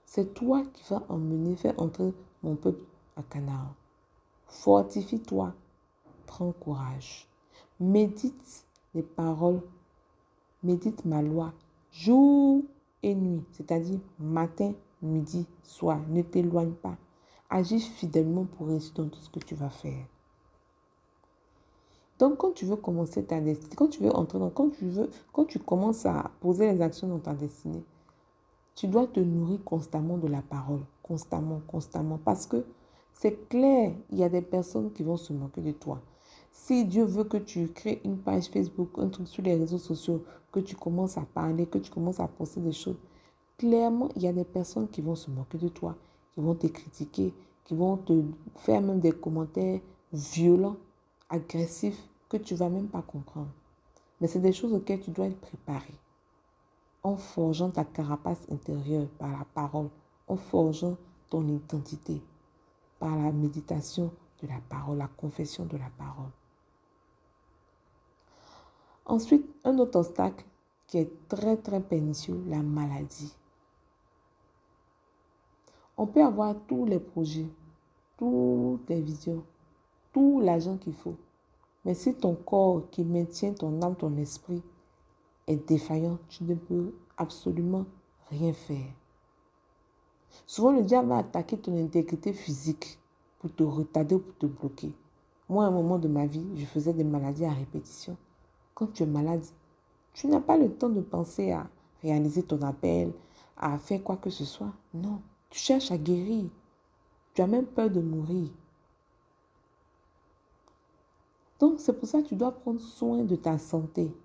C'est 0.05 0.33
toi 0.33 0.63
qui 0.73 0.83
vas 0.89 1.03
emmener, 1.09 1.57
faire 1.57 1.77
entrer 1.77 2.13
mon 2.43 2.55
peuple 2.55 2.85
à 3.17 3.23
Canaan. 3.23 3.75
Fortifie-toi, 4.47 5.53
prends 6.25 6.53
courage. 6.53 7.27
Médite 7.81 8.65
les 8.95 9.03
paroles, 9.03 9.61
médite 10.63 11.03
ma 11.03 11.21
loi, 11.21 11.51
jour 11.91 12.63
et 13.03 13.15
nuit, 13.15 13.43
c'est-à-dire 13.51 13.99
matin, 14.19 14.73
midi, 15.01 15.45
soir. 15.63 15.99
Ne 16.09 16.21
t'éloigne 16.21 16.73
pas. 16.73 16.97
Agis 17.49 17.79
fidèlement 17.79 18.45
pour 18.45 18.67
réussir 18.67 18.93
dans 18.95 19.07
tout 19.07 19.19
ce 19.19 19.29
que 19.29 19.39
tu 19.39 19.55
vas 19.55 19.69
faire. 19.69 20.05
Donc, 22.19 22.37
quand 22.37 22.51
tu 22.51 22.65
veux 22.65 22.75
commencer 22.75 23.23
ta 23.23 23.39
destinée, 23.39 23.75
quand 23.75 23.89
tu 23.89 24.01
veux 24.01 24.15
entrer 24.15 24.39
dans, 24.39 24.49
quand 24.49 24.71
tu 24.71 24.85
veux, 24.85 25.09
quand 25.31 25.45
tu 25.45 25.59
commences 25.59 26.05
à 26.05 26.31
poser 26.39 26.71
les 26.73 26.81
actions 26.81 27.07
dans 27.07 27.19
ta 27.19 27.33
destinée, 27.33 27.83
tu 28.75 28.87
dois 28.87 29.07
te 29.07 29.19
nourrir 29.19 29.63
constamment 29.63 30.17
de 30.17 30.27
la 30.27 30.41
parole, 30.41 30.81
constamment, 31.03 31.61
constamment, 31.67 32.19
parce 32.23 32.47
que 32.47 32.65
c'est 33.13 33.47
clair, 33.49 33.93
il 34.11 34.17
y 34.17 34.23
a 34.23 34.29
des 34.29 34.41
personnes 34.41 34.91
qui 34.91 35.03
vont 35.03 35.17
se 35.17 35.31
moquer 35.31 35.61
de 35.61 35.71
toi. 35.71 36.01
Si 36.59 36.83
Dieu 36.83 37.05
veut 37.05 37.23
que 37.23 37.37
tu 37.37 37.69
crées 37.69 38.01
une 38.03 38.17
page 38.17 38.47
Facebook, 38.47 38.89
un 38.97 39.07
truc 39.07 39.27
sur 39.29 39.41
les 39.41 39.55
réseaux 39.55 39.77
sociaux, 39.77 40.25
que 40.51 40.59
tu 40.59 40.75
commences 40.75 41.17
à 41.17 41.21
parler, 41.21 41.65
que 41.65 41.77
tu 41.77 41.89
commences 41.89 42.19
à 42.19 42.27
poster 42.27 42.59
des 42.59 42.73
choses, 42.73 42.97
clairement, 43.57 44.09
il 44.17 44.23
y 44.23 44.27
a 44.27 44.33
des 44.33 44.43
personnes 44.43 44.89
qui 44.89 45.01
vont 45.01 45.15
se 45.15 45.31
moquer 45.31 45.59
de 45.59 45.69
toi, 45.69 45.95
qui 46.33 46.41
vont 46.41 46.55
te 46.55 46.67
critiquer, 46.67 47.33
qui 47.63 47.73
vont 47.73 47.95
te 47.95 48.21
faire 48.55 48.81
même 48.81 48.99
des 48.99 49.13
commentaires 49.13 49.79
violents, 50.11 50.75
agressifs, 51.29 52.03
que 52.27 52.35
tu 52.35 52.55
ne 52.55 52.59
vas 52.59 52.69
même 52.69 52.87
pas 52.87 53.03
comprendre. 53.03 53.51
Mais 54.19 54.27
c'est 54.27 54.41
des 54.41 54.51
choses 54.51 54.73
auxquelles 54.73 55.01
tu 55.01 55.11
dois 55.11 55.27
être 55.27 55.39
préparé. 55.39 55.93
En 57.01 57.15
forgeant 57.15 57.69
ta 57.69 57.85
carapace 57.85 58.41
intérieure 58.51 59.07
par 59.19 59.31
la 59.31 59.45
parole, 59.53 59.89
en 60.27 60.35
forgeant 60.35 60.97
ton 61.29 61.47
identité 61.47 62.21
par 62.99 63.15
la 63.15 63.31
méditation 63.31 64.11
de 64.41 64.47
la 64.47 64.59
parole, 64.67 64.97
la 64.97 65.07
confession 65.07 65.65
de 65.65 65.77
la 65.77 65.89
parole. 65.97 66.31
Ensuite, 69.09 69.49
un 69.63 69.79
autre 69.79 69.99
obstacle 69.99 70.43
qui 70.85 70.97
est 70.97 71.27
très 71.29 71.55
très 71.55 71.79
pernicieux, 71.79 72.43
la 72.47 72.61
maladie. 72.61 73.33
On 75.95 76.05
peut 76.05 76.23
avoir 76.23 76.55
tous 76.67 76.85
les 76.85 76.99
projets, 76.99 77.47
toutes 78.17 78.89
les 78.89 78.99
visions, 78.99 79.43
tout 80.11 80.41
l'argent 80.41 80.75
qu'il 80.75 80.93
faut. 80.93 81.15
Mais 81.85 81.93
si 81.93 82.15
ton 82.15 82.35
corps 82.35 82.83
qui 82.91 83.05
maintient 83.05 83.53
ton 83.53 83.81
âme, 83.81 83.95
ton 83.95 84.15
esprit 84.17 84.61
est 85.47 85.65
défaillant, 85.67 86.19
tu 86.27 86.43
ne 86.43 86.55
peux 86.55 86.93
absolument 87.15 87.85
rien 88.29 88.51
faire. 88.51 88.91
Souvent, 90.45 90.71
le 90.71 90.83
diable 90.83 91.07
va 91.07 91.19
attaquer 91.19 91.57
ton 91.57 91.81
intégrité 91.81 92.33
physique 92.33 92.99
pour 93.39 93.53
te 93.55 93.63
retarder 93.63 94.15
ou 94.15 94.19
pour 94.19 94.37
te 94.37 94.45
bloquer. 94.47 94.91
Moi, 95.47 95.63
à 95.63 95.67
un 95.67 95.71
moment 95.71 95.97
de 95.97 96.09
ma 96.09 96.25
vie, 96.25 96.45
je 96.57 96.65
faisais 96.65 96.91
des 96.91 97.05
maladies 97.05 97.45
à 97.45 97.53
répétition. 97.53 98.17
Quand 98.77 98.93
tu 98.93 99.01
es 99.01 99.07
malade, 99.07 99.43
tu 100.13 100.27
n'as 100.27 100.39
pas 100.39 100.55
le 100.55 100.71
temps 100.71 100.91
de 100.91 101.01
penser 101.01 101.51
à 101.51 101.67
réaliser 102.03 102.43
ton 102.43 102.61
appel, 102.61 103.11
à 103.57 103.75
faire 103.79 104.03
quoi 104.03 104.17
que 104.17 104.29
ce 104.29 104.45
soit. 104.45 104.71
Non, 104.93 105.19
tu 105.49 105.57
cherches 105.57 105.89
à 105.89 105.97
guérir. 105.97 106.45
Tu 107.33 107.41
as 107.41 107.47
même 107.47 107.65
peur 107.65 107.89
de 107.89 107.99
mourir. 107.99 108.49
Donc, 111.59 111.79
c'est 111.79 111.93
pour 111.93 112.07
ça 112.07 112.21
que 112.21 112.27
tu 112.27 112.35
dois 112.35 112.51
prendre 112.51 112.79
soin 112.79 113.23
de 113.23 113.35
ta 113.35 113.57
santé. 113.57 114.15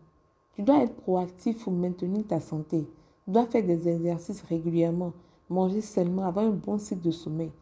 Tu 0.52 0.62
dois 0.62 0.82
être 0.82 0.96
proactif 0.96 1.64
pour 1.64 1.72
maintenir 1.72 2.26
ta 2.26 2.38
santé. 2.38 2.86
Tu 3.24 3.30
dois 3.30 3.46
faire 3.46 3.64
des 3.64 3.88
exercices 3.88 4.42
régulièrement, 4.42 5.14
manger 5.48 5.80
seulement, 5.80 6.26
avoir 6.26 6.44
un 6.44 6.50
bon 6.50 6.76
cycle 6.76 7.00
de 7.00 7.10
sommeil. 7.10 7.52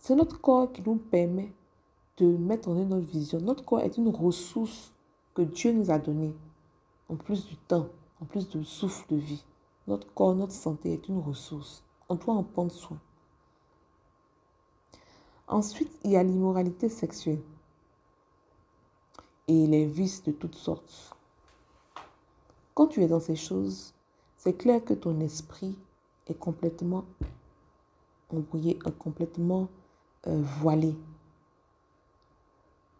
C'est 0.00 0.16
notre 0.16 0.40
corps 0.40 0.72
qui 0.72 0.82
nous 0.84 0.96
permet 0.96 1.52
de 2.16 2.26
mettre 2.26 2.70
en 2.70 2.76
œuvre 2.76 2.88
notre 2.88 3.06
vision. 3.06 3.38
Notre 3.40 3.64
corps 3.64 3.82
est 3.82 3.96
une 3.96 4.08
ressource 4.08 4.92
que 5.38 5.42
Dieu 5.42 5.70
nous 5.70 5.92
a 5.92 6.00
donnée, 6.00 6.34
en 7.08 7.14
plus 7.14 7.46
du 7.46 7.56
temps, 7.56 7.86
en 8.20 8.24
plus 8.24 8.48
du 8.48 8.64
souffle 8.64 9.14
de 9.14 9.20
vie. 9.20 9.44
Notre 9.86 10.12
corps, 10.12 10.34
notre 10.34 10.52
santé 10.52 10.92
est 10.92 11.06
une 11.06 11.20
ressource. 11.20 11.84
On 12.08 12.16
doit 12.16 12.34
en 12.34 12.42
prendre 12.42 12.72
soin. 12.72 12.98
Ensuite, 15.46 15.92
il 16.02 16.10
y 16.10 16.16
a 16.16 16.24
l'immoralité 16.24 16.88
sexuelle 16.88 17.40
et 19.46 19.68
les 19.68 19.86
vices 19.86 20.24
de 20.24 20.32
toutes 20.32 20.56
sortes. 20.56 21.14
Quand 22.74 22.88
tu 22.88 23.04
es 23.04 23.06
dans 23.06 23.20
ces 23.20 23.36
choses, 23.36 23.94
c'est 24.36 24.54
clair 24.54 24.84
que 24.84 24.94
ton 24.94 25.20
esprit 25.20 25.78
est 26.26 26.36
complètement 26.36 27.04
embrouillé, 28.34 28.76
complètement 28.98 29.68
euh, 30.26 30.42
voilé. 30.60 30.96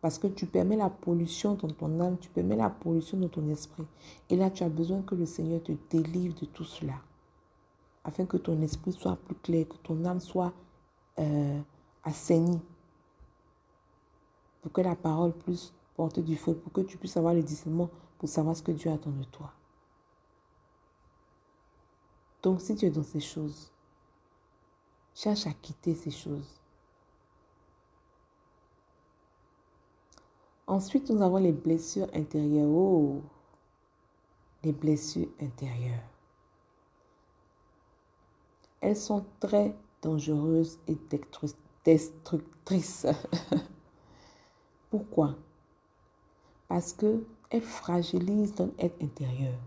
Parce 0.00 0.18
que 0.18 0.28
tu 0.28 0.46
permets 0.46 0.76
la 0.76 0.90
pollution 0.90 1.54
dans 1.54 1.68
ton 1.68 2.00
âme, 2.00 2.18
tu 2.18 2.28
permets 2.28 2.56
la 2.56 2.70
pollution 2.70 3.18
dans 3.18 3.28
ton 3.28 3.48
esprit. 3.48 3.84
Et 4.30 4.36
là, 4.36 4.50
tu 4.50 4.62
as 4.62 4.68
besoin 4.68 5.02
que 5.02 5.14
le 5.14 5.26
Seigneur 5.26 5.62
te 5.62 5.72
délivre 5.90 6.38
de 6.40 6.46
tout 6.46 6.64
cela. 6.64 6.94
Afin 8.04 8.24
que 8.24 8.36
ton 8.36 8.60
esprit 8.62 8.92
soit 8.92 9.16
plus 9.16 9.34
clair, 9.34 9.66
que 9.68 9.76
ton 9.76 10.04
âme 10.04 10.20
soit 10.20 10.52
euh, 11.18 11.60
assainie. 12.04 12.60
Pour 14.62 14.72
que 14.72 14.80
la 14.80 14.94
parole 14.94 15.32
puisse 15.32 15.72
porter 15.96 16.22
du 16.22 16.36
feu, 16.36 16.54
pour 16.54 16.72
que 16.72 16.80
tu 16.82 16.96
puisses 16.96 17.16
avoir 17.16 17.34
le 17.34 17.42
discernement, 17.42 17.90
pour 18.18 18.28
savoir 18.28 18.56
ce 18.56 18.62
que 18.62 18.72
Dieu 18.72 18.90
attend 18.90 19.10
de 19.10 19.24
toi. 19.24 19.52
Donc 22.42 22.60
si 22.60 22.76
tu 22.76 22.86
es 22.86 22.90
dans 22.90 23.02
ces 23.02 23.20
choses, 23.20 23.72
cherche 25.12 25.46
à 25.46 25.52
quitter 25.52 25.94
ces 25.94 26.12
choses. 26.12 26.57
Ensuite, 30.68 31.08
nous 31.08 31.22
avons 31.22 31.38
les 31.38 31.52
blessures 31.52 32.08
intérieures. 32.14 32.68
Oh, 32.68 33.22
les 34.62 34.72
blessures 34.72 35.30
intérieures. 35.40 36.04
Elles 38.82 38.96
sont 38.96 39.24
très 39.40 39.74
dangereuses 40.02 40.78
et 40.86 40.98
destructrices. 41.86 43.06
Pourquoi? 44.90 45.36
Parce 46.68 46.92
qu'elles 46.92 47.62
fragilisent 47.62 48.58
notre 48.58 48.74
être 48.78 49.02
intérieur. 49.02 49.58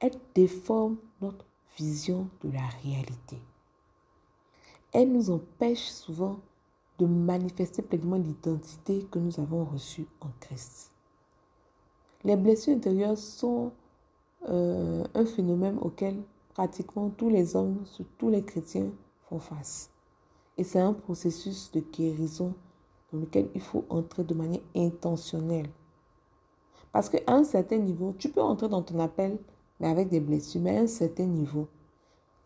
Elles 0.00 0.20
déforment 0.34 0.98
notre 1.22 1.46
vision 1.78 2.28
de 2.44 2.50
la 2.50 2.66
réalité. 2.82 3.38
Elle 4.92 5.12
nous 5.12 5.30
empêche 5.30 5.88
souvent 5.88 6.40
de 7.00 7.06
manifester 7.06 7.82
pleinement 7.82 8.16
l'identité 8.16 9.06
que 9.10 9.18
nous 9.18 9.40
avons 9.40 9.64
reçue 9.64 10.06
en 10.20 10.28
Christ. 10.38 10.92
Les 12.24 12.36
blessures 12.36 12.76
intérieures 12.76 13.16
sont 13.16 13.72
euh, 14.48 15.04
un 15.14 15.24
phénomène 15.24 15.78
auquel 15.80 16.16
pratiquement 16.52 17.08
tous 17.08 17.30
les 17.30 17.56
hommes, 17.56 17.84
tous 18.18 18.28
les 18.28 18.42
chrétiens 18.42 18.90
font 19.28 19.38
face. 19.38 19.90
Et 20.58 20.64
c'est 20.64 20.80
un 20.80 20.92
processus 20.92 21.70
de 21.72 21.80
guérison 21.80 22.52
dans 23.12 23.20
lequel 23.20 23.48
il 23.54 23.62
faut 23.62 23.84
entrer 23.88 24.24
de 24.24 24.34
manière 24.34 24.60
intentionnelle. 24.76 25.70
Parce 26.92 27.08
qu'à 27.08 27.20
un 27.28 27.44
certain 27.44 27.78
niveau, 27.78 28.14
tu 28.18 28.28
peux 28.28 28.42
entrer 28.42 28.68
dans 28.68 28.82
ton 28.82 28.98
appel 28.98 29.38
mais 29.80 29.88
avec 29.88 30.08
des 30.08 30.20
blessures, 30.20 30.60
mais 30.60 30.76
à 30.76 30.82
un 30.82 30.86
certain 30.86 31.24
niveau. 31.24 31.66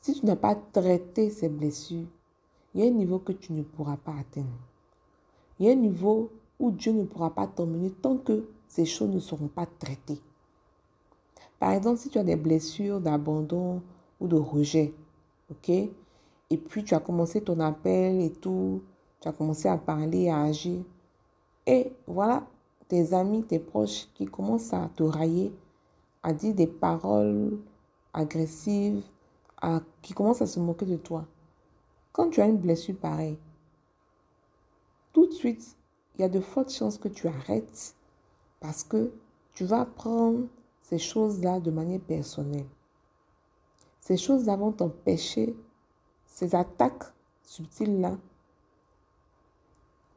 Si 0.01 0.15
tu 0.15 0.25
n'as 0.25 0.37
pas 0.37 0.55
traité 0.55 1.31
ces 1.31 1.49
blessures, 1.49 2.07
il 2.75 2.81
y 2.81 2.85
a 2.85 2.91
un 2.91 2.95
niveau 2.95 3.19
que 3.19 3.33
tu 3.33 3.53
ne 3.53 3.63
pourras 3.63 3.97
pas 3.97 4.15
atteindre. 4.19 4.59
Il 5.59 5.67
y 5.67 5.69
a 5.69 5.73
un 5.73 5.77
niveau 5.77 6.31
où 6.59 6.71
Dieu 6.71 6.93
ne 6.93 7.05
pourra 7.05 7.31
pas 7.31 7.47
t'emmener 7.47 7.91
tant 7.91 8.17
que 8.17 8.49
ces 8.69 8.85
choses 8.85 9.11
ne 9.11 9.21
seront 9.21 9.49
pas 9.49 9.67
traitées. 9.67 10.21
Par 11.61 11.73
exemple, 11.73 11.99
si 11.99 12.09
tu 12.09 12.19
as 12.19 12.25
des 12.25 12.37
blessures 12.37 13.01
d'abandon 13.01 13.81
ou 14.21 14.27
de 14.27 14.37
rejet, 14.37 14.93
ok, 15.51 15.69
et 15.69 16.57
puis 16.57 16.85
tu 16.85 16.95
as 16.95 17.01
commencé 17.01 17.41
ton 17.41 17.61
appel 17.61 18.21
et 18.21 18.33
tout, 18.33 18.83
tu 19.21 19.29
as 19.29 19.33
commencé 19.33 19.69
à 19.69 19.79
parler, 19.79 20.29
à 20.29 20.43
agir, 20.43 20.83
et 21.67 21.93
voilà 22.07 22.47
tes 22.89 23.15
amis, 23.15 23.43
tes 23.45 23.59
proches 23.59 24.09
qui 24.15 24.27
commencent 24.27 24.75
à 24.75 24.91
te 24.95 25.03
railler, 25.03 25.53
à 26.23 26.33
dire 26.33 26.55
des 26.55 26.67
paroles 26.67 27.59
agressives, 28.13 29.03
à, 29.61 29.81
qui 30.03 30.13
commencent 30.13 30.43
à 30.43 30.47
se 30.47 30.61
moquer 30.61 30.87
de 30.87 30.97
toi. 30.97 31.25
Quand 32.15 32.31
tu 32.31 32.41
as 32.41 32.47
une 32.47 32.59
blessure 32.59 32.97
pareille, 32.97 33.41
tout 35.13 35.27
de 35.27 35.33
suite, 35.33 35.77
il 36.15 36.21
y 36.21 36.25
a 36.25 36.29
de 36.29 36.39
fortes 36.39 36.71
chances 36.71 36.97
que 36.97 37.09
tu 37.09 37.27
arrêtes 37.27 37.97
parce 38.61 38.85
que 38.85 39.13
tu 39.53 39.65
vas 39.65 39.85
prendre 39.85 40.47
ces 40.81 40.99
choses-là 40.99 41.59
de 41.59 41.73
manière 41.73 42.01
personnelle. 42.01 42.69
Ces 43.99 44.17
choses-là 44.17 44.55
vont 44.55 44.71
t'empêcher, 44.71 45.57
ces 46.25 46.55
attaques 46.55 47.13
subtiles-là, 47.43 48.17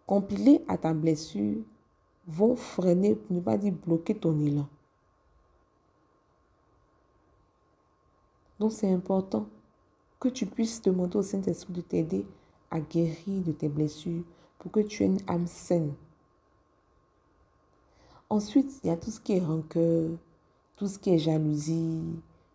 compilées 0.05 0.63
à 0.67 0.77
ta 0.77 0.93
blessure, 0.93 1.63
vont 2.27 2.55
freiner, 2.55 3.17
ne 3.31 3.39
pas 3.39 3.57
dire 3.57 3.73
bloquer 3.73 4.13
ton 4.13 4.39
élan. 4.39 4.69
Donc 8.59 8.71
c'est 8.71 8.93
important 8.93 9.47
que 10.19 10.29
tu 10.29 10.45
puisses 10.45 10.81
demander 10.81 11.17
au 11.17 11.23
Saint-Esprit 11.23 11.73
de 11.73 11.81
t'aider 11.81 12.25
à 12.71 12.79
guérir 12.79 13.43
de 13.43 13.51
tes 13.51 13.69
blessures 13.69 14.23
pour 14.59 14.71
que 14.71 14.79
tu 14.79 15.03
aies 15.03 15.07
une 15.07 15.21
âme 15.27 15.47
saine. 15.47 15.93
Ensuite, 18.29 18.79
il 18.83 18.87
y 18.87 18.89
a 18.89 18.97
tout 18.97 19.11
ce 19.11 19.19
qui 19.19 19.33
est 19.33 19.39
rancœur, 19.45 20.09
tout 20.75 20.87
ce 20.87 20.99
qui 20.99 21.11
est 21.11 21.17
jalousie, 21.17 22.01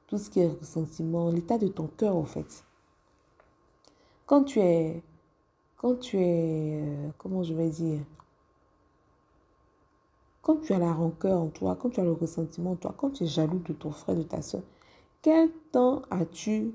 tout 0.07 0.19
ce 0.19 0.29
qui 0.29 0.41
est 0.41 0.49
ressentiment, 0.49 1.31
l'état 1.31 1.57
de 1.57 1.69
ton 1.69 1.87
cœur 1.87 2.17
en 2.17 2.25
fait. 2.25 2.65
Quand 4.27 4.45
tu 4.45 4.61
es, 4.61 5.03
quand 5.77 5.97
tu 5.97 6.19
es, 6.19 6.83
euh, 6.83 7.09
comment 7.17 7.43
je 7.43 7.55
vais 7.55 7.71
dire, 7.71 8.01
quand 10.43 10.57
tu 10.57 10.73
as 10.73 10.79
la 10.79 10.93
rancœur 10.93 11.41
en 11.41 11.49
toi, 11.49 11.77
quand 11.77 11.91
tu 11.91 12.01
as 12.01 12.05
le 12.05 12.13
ressentiment 12.13 12.73
en 12.73 12.77
toi, 12.77 12.95
quand 12.97 13.11
tu 13.11 13.25
es 13.25 13.27
jaloux 13.27 13.61
de 13.61 13.73
ton 13.73 13.91
frère, 13.91 14.17
de 14.17 14.23
ta 14.23 14.43
soeur, 14.43 14.63
quel 15.23 15.51
temps 15.71 16.03
as-tu 16.11 16.75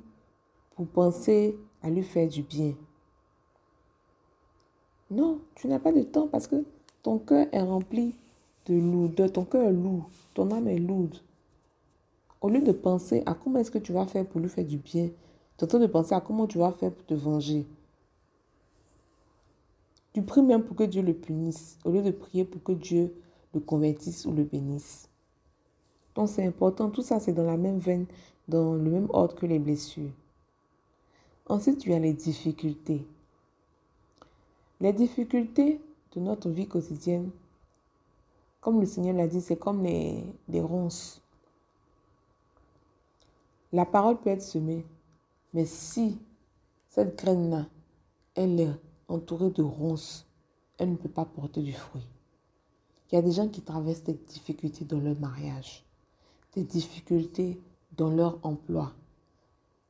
pour 0.77 0.85
penser 0.85 1.57
à 1.81 1.89
lui 1.89 2.03
faire 2.03 2.27
du 2.27 2.43
bien 2.43 2.75
Non, 5.09 5.41
tu 5.55 5.67
n'as 5.67 5.79
pas 5.79 5.91
de 5.91 6.03
temps 6.03 6.27
parce 6.27 6.45
que 6.45 6.63
ton 7.01 7.17
cœur 7.17 7.47
est 7.51 7.61
rempli 7.61 8.15
de 8.67 8.75
lourdeur, 8.75 9.31
ton 9.31 9.43
cœur 9.43 9.63
est 9.63 9.73
lourd, 9.73 10.07
ton 10.35 10.51
âme 10.51 10.67
est 10.67 10.77
lourde. 10.77 11.17
Au 12.41 12.49
lieu 12.49 12.61
de 12.61 12.71
penser 12.71 13.23
à 13.25 13.33
comment 13.33 13.57
est-ce 13.57 13.71
que 13.71 13.79
tu 13.79 13.91
vas 13.91 14.05
faire 14.05 14.27
pour 14.27 14.39
lui 14.39 14.49
faire 14.49 14.65
du 14.65 14.77
bien, 14.77 15.07
tu 15.57 15.61
es 15.61 15.63
en 15.63 15.67
train 15.67 15.79
de 15.79 15.87
penser 15.87 16.13
à 16.13 16.21
comment 16.21 16.45
tu 16.45 16.59
vas 16.59 16.71
faire 16.71 16.93
pour 16.93 17.07
te 17.07 17.15
venger. 17.15 17.65
Tu 20.13 20.21
pries 20.21 20.43
même 20.43 20.63
pour 20.63 20.75
que 20.75 20.83
Dieu 20.83 21.01
le 21.01 21.15
punisse, 21.15 21.79
au 21.85 21.91
lieu 21.91 22.03
de 22.03 22.11
prier 22.11 22.45
pour 22.45 22.61
que 22.61 22.73
Dieu 22.73 23.15
le 23.55 23.61
convertisse 23.61 24.27
ou 24.27 24.31
le 24.31 24.43
bénisse. 24.43 25.09
Donc 26.13 26.29
c'est 26.29 26.45
important, 26.45 26.91
tout 26.91 27.01
ça 27.01 27.19
c'est 27.19 27.33
dans 27.33 27.45
la 27.45 27.57
même 27.57 27.79
veine, 27.79 28.05
dans 28.47 28.75
le 28.75 28.91
même 28.91 29.07
ordre 29.09 29.33
que 29.33 29.47
les 29.47 29.57
blessures. 29.57 30.11
Ensuite, 31.49 31.79
tu 31.79 31.93
as 31.93 31.99
les 31.99 32.13
difficultés. 32.13 33.05
Les 34.81 34.91
difficultés 34.91 35.79
de 36.13 36.19
notre 36.19 36.49
vie 36.49 36.67
quotidienne, 36.67 37.31
comme 38.59 38.81
le 38.81 38.85
Seigneur 38.85 39.15
l'a 39.15 39.27
dit, 39.27 39.39
c'est 39.39 39.55
comme 39.55 39.83
les, 39.83 40.61
ronces. 40.61 41.21
La 43.71 43.85
parole 43.85 44.17
peut 44.19 44.29
être 44.29 44.41
semée, 44.41 44.85
mais 45.53 45.65
si 45.65 46.19
cette 46.89 47.17
graine-là, 47.17 47.65
est 48.35 48.67
entourée 49.07 49.49
de 49.49 49.63
ronces, 49.63 50.27
elle 50.77 50.91
ne 50.91 50.95
peut 50.95 51.09
pas 51.09 51.25
porter 51.25 51.61
du 51.61 51.73
fruit. 51.73 52.05
Il 53.11 53.15
y 53.15 53.17
a 53.17 53.21
des 53.21 53.31
gens 53.31 53.47
qui 53.47 53.61
traversent 53.61 54.03
des 54.03 54.13
difficultés 54.13 54.85
dans 54.85 54.99
leur 54.99 55.17
mariage, 55.19 55.83
des 56.53 56.63
difficultés 56.63 57.59
dans 57.95 58.09
leur 58.09 58.37
emploi, 58.43 58.93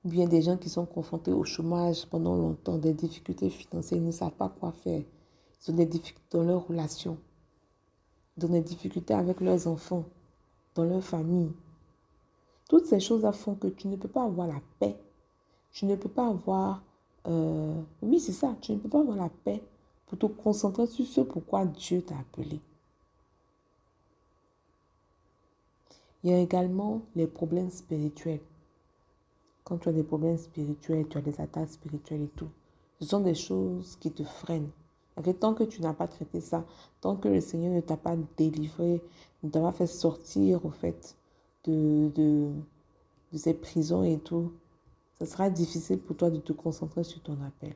ou 0.06 0.10
bien 0.10 0.28
des 0.28 0.42
gens 0.42 0.58
qui 0.58 0.70
sont 0.70 0.86
confrontés 0.86 1.34
au 1.34 1.44
chômage 1.44 2.06
pendant 2.06 2.36
longtemps, 2.36 2.78
des 2.78 2.94
difficultés 2.94 3.50
financières, 3.50 4.00
ils 4.00 4.06
ne 4.06 4.12
savent 4.12 4.32
pas 4.32 4.50
quoi 4.50 4.72
faire. 4.72 5.04
Ils 5.62 5.72
ont 5.72 5.76
des 5.76 5.86
difficultés 5.86 6.38
dans 6.38 6.44
leurs 6.44 6.68
relations, 6.68 7.18
ont 8.44 8.48
des 8.48 8.62
difficultés 8.62 9.14
avec 9.14 9.42
leurs 9.42 9.68
enfants, 9.68 10.06
dans 10.76 10.84
leur 10.84 11.04
famille. 11.04 11.52
Toutes 12.70 12.86
ces 12.86 13.00
choses-là 13.00 13.32
font 13.32 13.56
que 13.56 13.68
tu 13.68 13.88
ne 13.88 13.96
peux 13.96 14.08
pas 14.08 14.24
avoir 14.24 14.48
la 14.48 14.62
paix. 14.80 14.98
Tu 15.72 15.86
ne 15.86 15.96
peux 15.96 16.10
pas 16.10 16.28
avoir... 16.28 16.84
Euh, 17.28 17.82
oui, 18.02 18.20
c'est 18.20 18.34
ça. 18.34 18.56
Tu 18.62 18.74
ne 18.74 18.78
peux 18.78 18.90
pas 18.90 19.00
avoir 19.00 19.18
la 19.18 19.30
paix 19.30 19.64
pour 20.06 20.18
te 20.18 20.26
concentrer 20.26 20.88
sur 20.88 21.06
ce 21.06 21.22
pourquoi 21.22 21.66
Dieu 21.66 22.02
t'a 22.02 22.18
appelé. 22.18 22.60
Il 26.24 26.32
y 26.32 26.34
a 26.34 26.40
également 26.40 27.02
les 27.16 27.28
problèmes 27.28 27.70
spirituels. 27.70 28.42
Quand 29.68 29.80
tu 29.80 29.90
as 29.90 29.92
des 29.92 30.04
problèmes 30.04 30.38
spirituels, 30.38 31.10
tu 31.10 31.18
as 31.18 31.22
des 31.22 31.42
attaques 31.42 31.68
spirituelles 31.68 32.22
et 32.22 32.32
tout. 32.38 32.48
Ce 33.02 33.06
sont 33.06 33.20
des 33.20 33.36
choses 33.36 33.98
qui 33.98 34.14
te 34.14 34.24
freinent. 34.24 34.70
tant 35.42 35.54
que 35.54 35.66
tu 35.66 35.82
n'as 35.82 35.92
pas 35.92 36.08
traité 36.08 36.40
ça, 36.40 36.64
tant 37.02 37.18
que 37.18 37.28
le 37.28 37.42
Seigneur 37.42 37.74
ne 37.74 37.82
t'a 37.82 37.98
pas 37.98 38.16
délivré, 38.38 39.04
ne 39.44 39.50
t'a 39.50 39.60
pas 39.60 39.74
fait 39.74 39.86
sortir 39.86 40.66
au 40.66 40.70
fait 40.70 41.18
de, 41.66 42.08
de, 42.16 42.50
de 43.34 43.38
ces 43.38 43.54
prisons 43.54 44.04
et 44.04 44.20
tout, 44.20 44.54
ce 45.20 45.26
sera 45.26 45.50
difficile 45.50 46.00
pour 46.00 46.16
toi 46.16 46.30
de 46.30 46.40
te 46.40 46.54
concentrer 46.54 47.04
sur 47.04 47.22
ton 47.22 47.38
appel. 47.46 47.76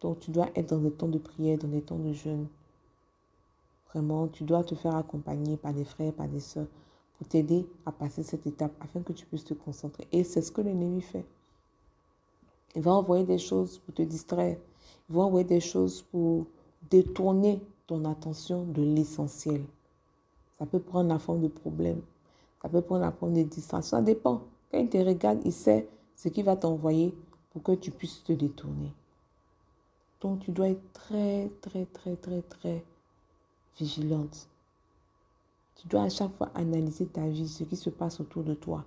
Donc 0.00 0.18
tu 0.18 0.32
dois 0.32 0.48
être 0.56 0.70
dans 0.70 0.80
des 0.80 0.90
temps 0.90 1.06
de 1.06 1.18
prière, 1.18 1.58
dans 1.58 1.68
des 1.68 1.80
temps 1.80 2.00
de 2.00 2.12
jeûne. 2.12 2.48
Vraiment, 3.90 4.26
tu 4.26 4.42
dois 4.42 4.64
te 4.64 4.74
faire 4.74 4.96
accompagner 4.96 5.56
par 5.56 5.72
des 5.72 5.84
frères, 5.84 6.12
par 6.12 6.26
des 6.26 6.40
soeurs, 6.40 6.66
pour 7.18 7.28
t'aider 7.28 7.66
à 7.86 7.92
passer 7.92 8.22
cette 8.22 8.46
étape 8.46 8.72
afin 8.80 9.00
que 9.02 9.12
tu 9.12 9.26
puisses 9.26 9.44
te 9.44 9.54
concentrer. 9.54 10.06
Et 10.12 10.24
c'est 10.24 10.42
ce 10.42 10.52
que 10.52 10.60
l'ennemi 10.60 11.00
fait. 11.00 11.24
Il 12.74 12.82
va 12.82 12.92
envoyer 12.92 13.24
des 13.24 13.38
choses 13.38 13.78
pour 13.78 13.94
te 13.94 14.02
distraire. 14.02 14.56
Il 15.08 15.16
va 15.16 15.22
envoyer 15.22 15.46
des 15.46 15.60
choses 15.60 16.02
pour 16.02 16.46
détourner 16.90 17.60
ton 17.86 18.04
attention 18.04 18.64
de 18.64 18.82
l'essentiel. 18.82 19.62
Ça 20.58 20.66
peut 20.66 20.80
prendre 20.80 21.08
la 21.08 21.18
forme 21.18 21.42
de 21.42 21.48
problème. 21.48 22.00
Ça 22.62 22.68
peut 22.68 22.80
prendre 22.80 23.02
la 23.02 23.12
forme 23.12 23.34
de 23.34 23.42
distraction. 23.42 23.98
Ça 23.98 24.02
dépend. 24.02 24.42
Quand 24.70 24.78
il 24.78 24.88
te 24.88 24.96
regarde, 24.98 25.40
il 25.44 25.52
sait 25.52 25.88
ce 26.16 26.28
qu'il 26.28 26.44
va 26.44 26.56
t'envoyer 26.56 27.14
pour 27.50 27.62
que 27.62 27.72
tu 27.72 27.90
puisses 27.90 28.22
te 28.24 28.32
détourner. 28.32 28.92
Donc 30.20 30.40
tu 30.40 30.52
dois 30.52 30.68
être 30.68 30.92
très, 30.92 31.50
très, 31.60 31.84
très, 31.86 32.16
très, 32.16 32.42
très 32.42 32.84
vigilante. 33.78 34.48
Tu 35.82 35.88
dois 35.88 36.04
à 36.04 36.08
chaque 36.08 36.32
fois 36.34 36.48
analyser 36.54 37.06
ta 37.06 37.26
vie, 37.26 37.48
ce 37.48 37.64
qui 37.64 37.74
se 37.74 37.90
passe 37.90 38.20
autour 38.20 38.44
de 38.44 38.54
toi. 38.54 38.84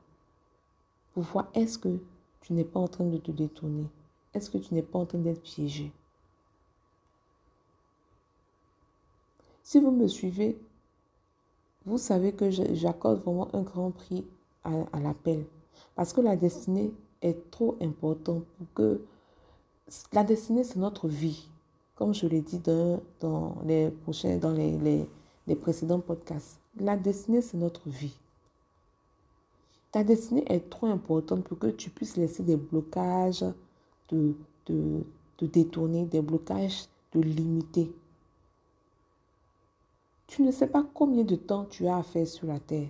Pour 1.13 1.23
voir 1.23 1.49
est-ce 1.53 1.77
que 1.77 1.99
tu 2.39 2.53
n'es 2.53 2.63
pas 2.63 2.79
en 2.79 2.88
train 2.88 3.03
de 3.03 3.17
te 3.17 3.31
détourner? 3.31 3.89
Est-ce 4.34 4.49
que 4.49 4.58
tu 4.58 4.73
n'es 4.73 4.81
pas 4.81 4.99
en 4.99 5.05
train 5.05 5.17
d'être 5.17 5.41
piégé? 5.41 5.91
Si 9.62 9.77
vous 9.81 9.91
me 9.91 10.08
suivez, 10.08 10.58
vous 11.86 11.97
savez 11.97 12.31
que 12.31 12.49
j'accorde 12.49 13.19
vraiment 13.19 13.53
un 13.53 13.62
grand 13.62 13.91
prix 13.91 14.25
à, 14.63 14.99
l'appel. 15.01 15.45
Parce 15.95 16.13
que 16.13 16.21
la 16.21 16.38
destinée 16.38 16.93
est 17.21 17.51
trop 17.51 17.75
importante 17.81 18.45
pour 18.58 18.67
que... 18.73 19.01
La 20.13 20.23
destinée, 20.23 20.63
c'est 20.63 20.79
notre 20.79 21.10
vie 21.10 21.49
comme 21.95 22.13
je 22.13 22.27
l'ai 22.27 22.41
dit 22.41 22.60
dans, 22.60 23.55
les 23.65 23.89
prochains, 23.89 24.38
dans 24.38 24.51
les 24.51 25.55
précédents 25.55 26.01
podcasts, 26.01 26.60
la 26.80 26.98
destinée, 26.98 27.42
c'est 27.42 27.58
notre 27.58 27.90
vie. 27.90 28.18
Ta 29.92 30.04
destinée 30.04 30.44
est 30.48 30.70
trop 30.70 30.88
importante 30.88 31.44
pour 31.44 31.58
que 31.58 31.68
tu 31.68 31.90
puisses 31.90 32.18
laisser 32.18 32.44
des 32.44 32.58
blocages 32.58 33.46
de, 34.10 34.36
détourner, 35.42 36.06
des 36.06 36.22
blocages 36.22 36.86
de 37.14 37.22
limiter. 37.22 37.92
Tu 40.28 40.42
ne 40.42 40.52
sais 40.52 40.68
pas 40.68 40.86
combien 40.94 41.24
de 41.24 41.36
temps 41.36 41.66
tu 41.70 41.88
as 41.88 41.98
à 41.98 42.04
faire 42.04 42.28
sur 42.28 42.48
la 42.48 42.60
terre. 42.60 42.90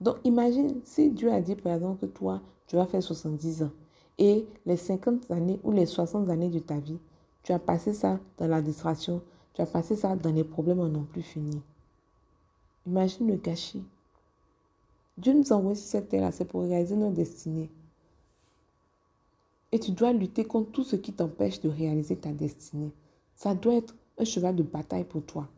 Donc 0.00 0.16
imagine 0.24 0.80
si 0.84 1.10
Dieu 1.10 1.32
a 1.32 1.40
dit 1.40 1.56
par 1.56 1.74
exemple 1.74 2.06
que 2.06 2.12
toi, 2.12 2.40
tu 2.66 2.76
vas 2.76 2.86
faire 2.86 3.02
70 3.02 3.64
ans 3.64 3.72
et 4.18 4.46
les 4.66 4.76
50 4.76 5.30
années 5.30 5.58
ou 5.64 5.72
les 5.72 5.86
60 5.86 6.28
années 6.28 6.50
de 6.50 6.58
ta 6.60 6.78
vie, 6.78 6.98
tu 7.42 7.52
as 7.52 7.58
passé 7.58 7.92
ça 7.92 8.20
dans 8.38 8.46
la 8.46 8.62
distraction. 8.62 9.22
Tu 9.54 9.62
as 9.62 9.66
passé 9.66 9.96
ça 9.96 10.14
dans 10.14 10.32
les 10.32 10.44
problèmes 10.44 10.86
non 10.86 11.04
plus 11.04 11.22
finis. 11.22 11.62
Imagine 12.86 13.28
le 13.28 13.36
gâchis. 13.36 13.84
Dieu 15.18 15.34
nous 15.34 15.52
envoie 15.52 15.74
sur 15.74 15.86
cette 15.86 16.08
terre-là, 16.08 16.32
c'est 16.32 16.46
pour 16.46 16.62
réaliser 16.62 16.96
nos 16.96 17.10
destinées. 17.10 17.70
Et 19.72 19.78
tu 19.78 19.92
dois 19.92 20.12
lutter 20.12 20.44
contre 20.44 20.72
tout 20.72 20.84
ce 20.84 20.96
qui 20.96 21.12
t'empêche 21.12 21.60
de 21.60 21.68
réaliser 21.68 22.16
ta 22.16 22.32
destinée. 22.32 22.90
Ça 23.34 23.54
doit 23.54 23.74
être 23.74 23.94
un 24.18 24.24
cheval 24.24 24.56
de 24.56 24.62
bataille 24.62 25.04
pour 25.04 25.22
toi. 25.22 25.48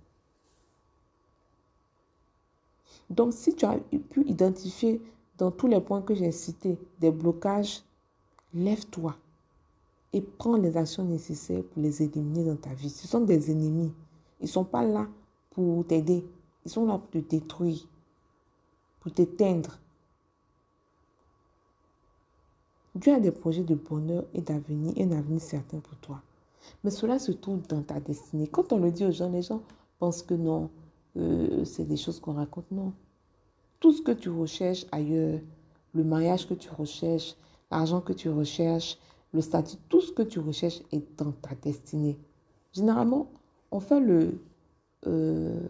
Donc, 3.08 3.32
si 3.32 3.54
tu 3.54 3.64
as 3.64 3.78
pu 4.11 4.26
identifier 4.26 5.00
dans 5.38 5.50
tous 5.50 5.66
les 5.66 5.80
points 5.80 6.02
que 6.02 6.14
j'ai 6.14 6.32
cités 6.32 6.78
des 7.00 7.11
blocages, 7.11 7.82
lève-toi 8.54 9.16
et 10.12 10.20
prends 10.20 10.56
les 10.56 10.76
actions 10.76 11.04
nécessaires 11.04 11.62
pour 11.62 11.82
les 11.82 12.02
éliminer 12.02 12.44
dans 12.44 12.56
ta 12.56 12.74
vie. 12.74 12.90
Ce 12.90 13.08
sont 13.08 13.20
des 13.20 13.50
ennemis. 13.50 13.92
Ils 14.40 14.44
ne 14.44 14.48
sont 14.48 14.64
pas 14.64 14.85
là 14.85 15.06
pour 15.50 15.87
t'aider. 15.87 16.24
Ils 16.64 16.70
sont 16.70 16.87
là 16.87 16.98
pour 16.98 17.11
te 17.11 17.18
détruire, 17.18 17.87
pour 19.01 19.12
t'éteindre. 19.12 19.79
Dieu 22.94 23.14
a 23.14 23.20
des 23.20 23.31
projets 23.33 23.62
de 23.62 23.75
bonheur 23.75 24.25
et 24.35 24.42
d'avenir, 24.42 24.94
un 24.98 25.16
avenir 25.16 25.40
certain 25.40 25.79
pour 25.81 25.96
toi. 25.96 26.22
Mais 26.85 26.90
cela 26.90 27.18
se 27.18 27.33
trouve 27.33 27.66
dans 27.66 27.83
ta 27.83 28.01
destinée. 28.01 28.46
Quand 28.46 28.72
on 28.72 28.79
le 28.79 28.90
dit 28.90 29.05
aux 29.05 29.12
gens, 29.12 29.31
les 29.31 29.42
gens 29.42 29.62
pensent 29.98 30.22
que 30.22 30.35
non, 30.35 30.70
c'est 31.64 31.87
des 31.87 31.96
choses 31.96 32.20
qu'on 32.20 32.35
raconte. 32.35 32.70
Non. 32.70 32.92
Tout 33.81 33.92
ce 33.92 34.03
que 34.03 34.12
tu 34.12 34.29
recherches 34.29 34.87
ailleurs, 34.92 35.40
le 35.94 36.05
mariage 36.05 36.46
que 36.46 36.55
tu 36.55 36.70
recherches, 36.70 37.35
l'argent 37.70 38.01
que 38.01 38.12
tu 38.12 38.29
recherches, 38.29 38.98
le 39.33 39.40
statut, 39.40 39.77
tout 39.88 40.01
ce 40.01 40.12
que 40.12 40.22
tu 40.22 40.38
recherches 40.38 40.83
est 40.92 41.18
dans 41.18 41.33
ta 41.33 41.55
destinée. 41.55 42.18
Généralement, 42.72 43.31
on 43.70 43.81
fait, 43.81 44.01
le, 44.01 44.38
euh, 45.07 45.61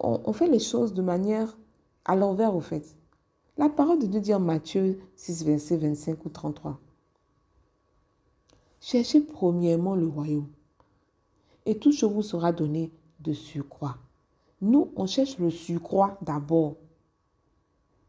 on, 0.00 0.32
fait 0.32 0.48
les 0.48 0.58
choses 0.58 0.94
de 0.94 1.02
manière 1.02 1.56
à 2.04 2.16
l'envers, 2.16 2.54
au 2.54 2.60
fait. 2.60 2.96
La 3.56 3.68
parole 3.68 3.98
de 3.98 4.06
Dieu 4.06 4.20
dit 4.20 4.34
en 4.34 4.40
Matthieu 4.40 5.00
6, 5.16 5.44
verset 5.44 5.76
25 5.76 6.24
ou 6.24 6.28
33. 6.28 6.78
Cherchez 8.80 9.20
premièrement 9.20 9.96
le 9.96 10.06
royaume, 10.06 10.48
et 11.66 11.78
tout 11.78 11.92
ce 11.92 12.06
vous 12.06 12.22
sera 12.22 12.52
donné 12.52 12.92
de 13.20 13.32
surcroît. 13.32 13.96
Nous, 14.60 14.92
on 14.96 15.06
cherche 15.06 15.38
le 15.38 15.50
surcroît 15.50 16.16
d'abord, 16.22 16.76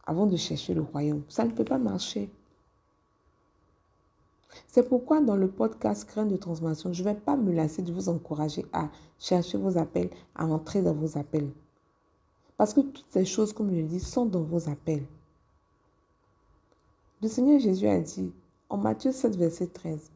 avant 0.05 0.27
de 0.27 0.35
chercher 0.35 0.73
le 0.73 0.81
royaume. 0.81 1.23
Ça 1.27 1.45
ne 1.45 1.51
peut 1.51 1.65
pas 1.65 1.79
marcher. 1.79 2.29
C'est 4.67 4.87
pourquoi 4.87 5.21
dans 5.21 5.35
le 5.35 5.49
podcast 5.49 6.07
Graines 6.07 6.27
de 6.27 6.37
transformation, 6.37 6.93
je 6.93 7.03
ne 7.03 7.09
vais 7.09 7.15
pas 7.15 7.35
me 7.35 7.51
lasser 7.51 7.81
de 7.81 7.91
vous 7.91 8.09
encourager 8.09 8.65
à 8.73 8.89
chercher 9.19 9.57
vos 9.57 9.77
appels, 9.77 10.09
à 10.35 10.45
entrer 10.45 10.81
dans 10.81 10.93
vos 10.93 11.17
appels. 11.17 11.49
Parce 12.59 12.73
que 12.73 12.81
toutes 12.81 13.05
ces 13.09 13.23
choses, 13.23 13.53
comme 13.53 13.73
je 13.73 13.77
le 13.77 13.87
dis, 13.87 14.01
sont 14.01 14.25
dans 14.25 14.41
vos 14.41 14.67
appels. 14.67 15.05
Le 17.21 17.29
Seigneur 17.29 17.57
Jésus 17.57 17.87
a 17.87 18.01
dit 18.01 18.33
en 18.67 18.75
Matthieu 18.75 19.13
7, 19.13 19.33
verset 19.37 19.67
13, 19.67 20.11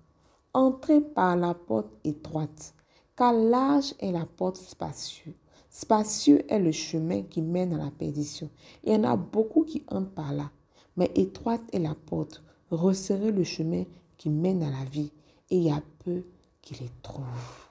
Entrez 0.54 1.00
par 1.00 1.38
la 1.38 1.54
porte 1.54 1.88
étroite, 2.04 2.74
car 3.16 3.32
large 3.32 3.94
est 4.00 4.12
la 4.12 4.26
porte 4.26 4.58
spacieuse. 4.58 5.34
Spacieux 5.70 6.44
est 6.52 6.60
le 6.60 6.74
chemin 6.74 7.22
qui 7.22 7.42
mène 7.42 7.76
à 7.76 7.78
la 7.78 7.92
perdition. 7.92 8.50
Il 8.84 8.92
y 8.92 8.96
en 8.98 9.06
a 9.06 9.16
beaucoup 9.16 9.64
qui 9.64 9.82
entrent 9.88 10.12
par 10.12 10.34
là. 10.34 10.52
Mais 10.98 11.12
étroite 11.16 11.64
est 11.72 11.80
la 11.80 11.96
porte. 11.96 12.44
Resserrez 12.72 13.32
le 13.32 13.46
chemin 13.46 13.86
qui 14.18 14.30
mène 14.30 14.64
à 14.64 14.70
la 14.70 14.84
vie. 14.84 15.14
Et 15.50 15.56
il 15.56 15.64
y 15.64 15.72
a 15.72 15.82
peu 16.04 16.24
qui 16.62 16.74
les 16.74 16.92
trouvent. 17.02 17.70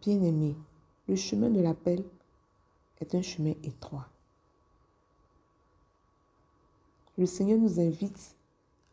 Bien-aimé, 0.00 0.56
le 1.08 1.16
chemin 1.16 1.48
de 1.48 1.60
l'appel 1.60 2.04
est 3.00 3.14
un 3.14 3.22
chemin 3.22 3.54
étroit. 3.62 4.08
Le 7.16 7.26
Seigneur 7.26 7.58
nous 7.58 7.80
invite 7.80 8.36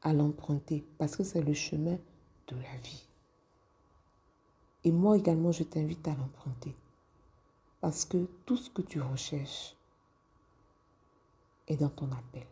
à 0.01 0.13
l'emprunter 0.13 0.85
parce 0.97 1.15
que 1.15 1.23
c'est 1.23 1.41
le 1.41 1.53
chemin 1.53 1.97
de 2.47 2.55
la 2.55 2.77
vie. 2.83 3.05
Et 4.83 4.91
moi 4.91 5.17
également, 5.17 5.51
je 5.51 5.63
t'invite 5.63 6.07
à 6.07 6.15
l'emprunter. 6.15 6.75
Parce 7.81 8.05
que 8.05 8.27
tout 8.45 8.55
ce 8.55 8.69
que 8.69 8.81
tu 8.81 9.01
recherches 9.01 9.75
est 11.67 11.77
dans 11.77 11.89
ton 11.89 12.11
appel 12.11 12.47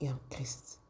et 0.00 0.10
en 0.10 0.18
Christ. 0.30 0.80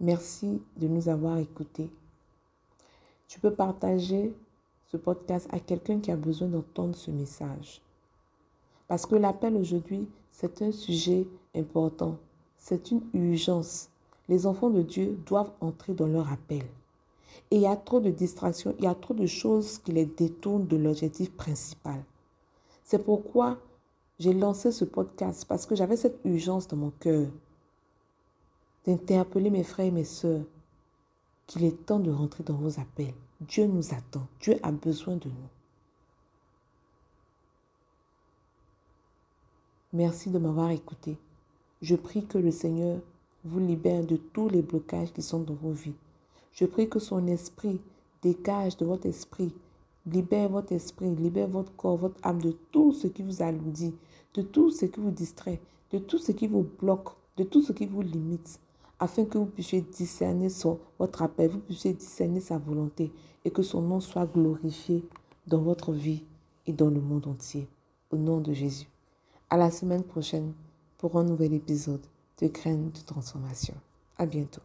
Merci 0.00 0.62
de 0.76 0.88
nous 0.88 1.08
avoir 1.08 1.38
écoutés. 1.38 1.90
Tu 3.28 3.38
peux 3.38 3.52
partager 3.52 4.34
ce 4.86 4.96
podcast 4.96 5.46
à 5.52 5.60
quelqu'un 5.60 6.00
qui 6.00 6.10
a 6.10 6.16
besoin 6.16 6.48
d'entendre 6.48 6.96
ce 6.96 7.10
message. 7.10 7.82
Parce 8.88 9.06
que 9.06 9.14
l'appel 9.14 9.54
aujourd'hui, 9.56 10.08
c'est 10.32 10.62
un 10.62 10.72
sujet 10.72 11.26
important. 11.54 12.16
C'est 12.56 12.90
une 12.90 13.02
urgence 13.12 13.90
les 14.28 14.46
enfants 14.46 14.70
de 14.70 14.82
Dieu 14.82 15.18
doivent 15.26 15.52
entrer 15.60 15.94
dans 15.94 16.06
leur 16.06 16.30
appel. 16.32 16.62
Et 17.50 17.56
il 17.56 17.62
y 17.62 17.66
a 17.66 17.76
trop 17.76 18.00
de 18.00 18.10
distractions, 18.10 18.74
il 18.78 18.84
y 18.84 18.88
a 18.88 18.94
trop 18.94 19.14
de 19.14 19.26
choses 19.26 19.78
qui 19.78 19.92
les 19.92 20.06
détournent 20.06 20.66
de 20.66 20.76
l'objectif 20.76 21.32
principal. 21.32 22.04
C'est 22.84 23.02
pourquoi 23.04 23.58
j'ai 24.18 24.34
lancé 24.34 24.72
ce 24.72 24.84
podcast, 24.84 25.46
parce 25.48 25.64
que 25.64 25.74
j'avais 25.74 25.96
cette 25.96 26.20
urgence 26.24 26.68
dans 26.68 26.76
mon 26.76 26.90
cœur 26.90 27.28
d'interpeller 28.86 29.50
mes 29.50 29.64
frères 29.64 29.86
et 29.86 29.90
mes 29.90 30.04
sœurs 30.04 30.42
qu'il 31.48 31.64
est 31.64 31.86
temps 31.86 31.98
de 31.98 32.12
rentrer 32.12 32.44
dans 32.44 32.54
vos 32.54 32.78
appels. 32.78 33.14
Dieu 33.40 33.66
nous 33.66 33.92
attend, 33.92 34.26
Dieu 34.40 34.58
a 34.62 34.70
besoin 34.70 35.16
de 35.16 35.28
nous. 35.28 35.48
Merci 39.94 40.28
de 40.28 40.38
m'avoir 40.38 40.70
écouté. 40.70 41.16
Je 41.80 41.96
prie 41.96 42.26
que 42.26 42.36
le 42.38 42.50
Seigneur 42.50 43.00
vous 43.44 43.60
libère 43.60 44.04
de 44.04 44.16
tous 44.16 44.48
les 44.48 44.60
blocages 44.60 45.12
qui 45.12 45.22
sont 45.22 45.40
dans 45.40 45.54
vos 45.54 45.72
vies. 45.72 45.94
Je 46.52 46.66
prie 46.66 46.88
que 46.88 46.98
son 46.98 47.26
esprit 47.26 47.80
dégage 48.20 48.76
de 48.76 48.84
votre 48.84 49.06
esprit, 49.06 49.52
libère 50.06 50.50
votre 50.50 50.72
esprit, 50.72 51.14
libère 51.14 51.48
votre 51.48 51.74
corps, 51.76 51.96
votre 51.96 52.20
âme 52.26 52.42
de 52.42 52.52
tout 52.72 52.92
ce 52.92 53.06
qui 53.06 53.22
vous 53.22 53.42
alourdit, 53.42 53.94
de 54.34 54.42
tout 54.42 54.70
ce 54.70 54.84
qui 54.84 55.00
vous 55.00 55.10
distrait, 55.10 55.60
de 55.92 55.98
tout 55.98 56.18
ce 56.18 56.32
qui 56.32 56.46
vous 56.46 56.66
bloque, 56.80 57.10
de 57.38 57.44
tout 57.44 57.62
ce 57.62 57.72
qui 57.72 57.86
vous 57.86 58.02
limite, 58.02 58.60
afin 59.00 59.24
que 59.24 59.38
vous 59.38 59.46
puissiez 59.46 59.80
discerner 59.80 60.48
son, 60.48 60.78
votre 60.98 61.22
appel, 61.22 61.50
vous 61.50 61.60
puissiez 61.60 61.92
discerner 61.92 62.40
sa 62.40 62.58
volonté 62.58 63.12
et 63.44 63.50
que 63.50 63.62
son 63.62 63.82
nom 63.82 64.00
soit 64.00 64.26
glorifié 64.26 65.04
dans 65.46 65.60
votre 65.60 65.92
vie 65.92 66.24
et 66.66 66.72
dans 66.72 66.90
le 66.90 67.00
monde 67.00 67.26
entier. 67.26 67.68
Au 68.10 68.16
nom 68.16 68.40
de 68.40 68.52
Jésus. 68.52 68.88
À 69.50 69.56
la 69.56 69.70
semaine 69.70 70.02
prochaine 70.02 70.52
pour 70.98 71.16
un 71.16 71.24
nouvel 71.24 71.54
épisode 71.54 72.04
de 72.40 72.48
graines 72.48 72.90
de 72.90 73.00
transformation. 73.06 73.74
À 74.16 74.26
bientôt. 74.26 74.62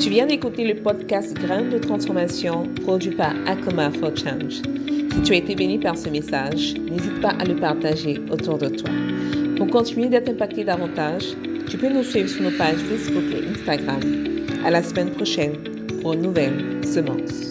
Tu 0.00 0.10
viens 0.10 0.26
d'écouter 0.26 0.72
le 0.72 0.80
podcast 0.80 1.34
Graines 1.34 1.70
de 1.70 1.78
transformation 1.78 2.72
produit 2.84 3.14
par 3.14 3.34
Akoma 3.46 3.90
for 3.90 4.16
Change. 4.16 4.62
Si 5.12 5.22
tu 5.24 5.32
as 5.32 5.36
été 5.36 5.54
béni 5.56 5.78
par 5.78 5.96
ce 5.96 6.08
message, 6.08 6.74
n'hésite 6.74 7.20
pas 7.20 7.30
à 7.30 7.44
le 7.44 7.56
partager 7.56 8.18
autour 8.30 8.58
de 8.58 8.68
toi. 8.68 8.90
Pour 9.58 9.66
continuer 9.66 10.08
d'être 10.08 10.28
impacté 10.28 10.62
davantage, 10.62 11.24
tu 11.68 11.76
peux 11.76 11.88
nous 11.88 12.04
suivre 12.04 12.28
sur 12.28 12.44
nos 12.44 12.56
pages 12.56 12.78
Facebook 12.78 13.24
et 13.32 13.48
Instagram. 13.48 14.00
À 14.64 14.70
la 14.70 14.84
semaine 14.84 15.10
prochaine 15.10 15.54
pour 16.00 16.12
une 16.12 16.22
nouvelle 16.22 16.84
semence. 16.84 17.47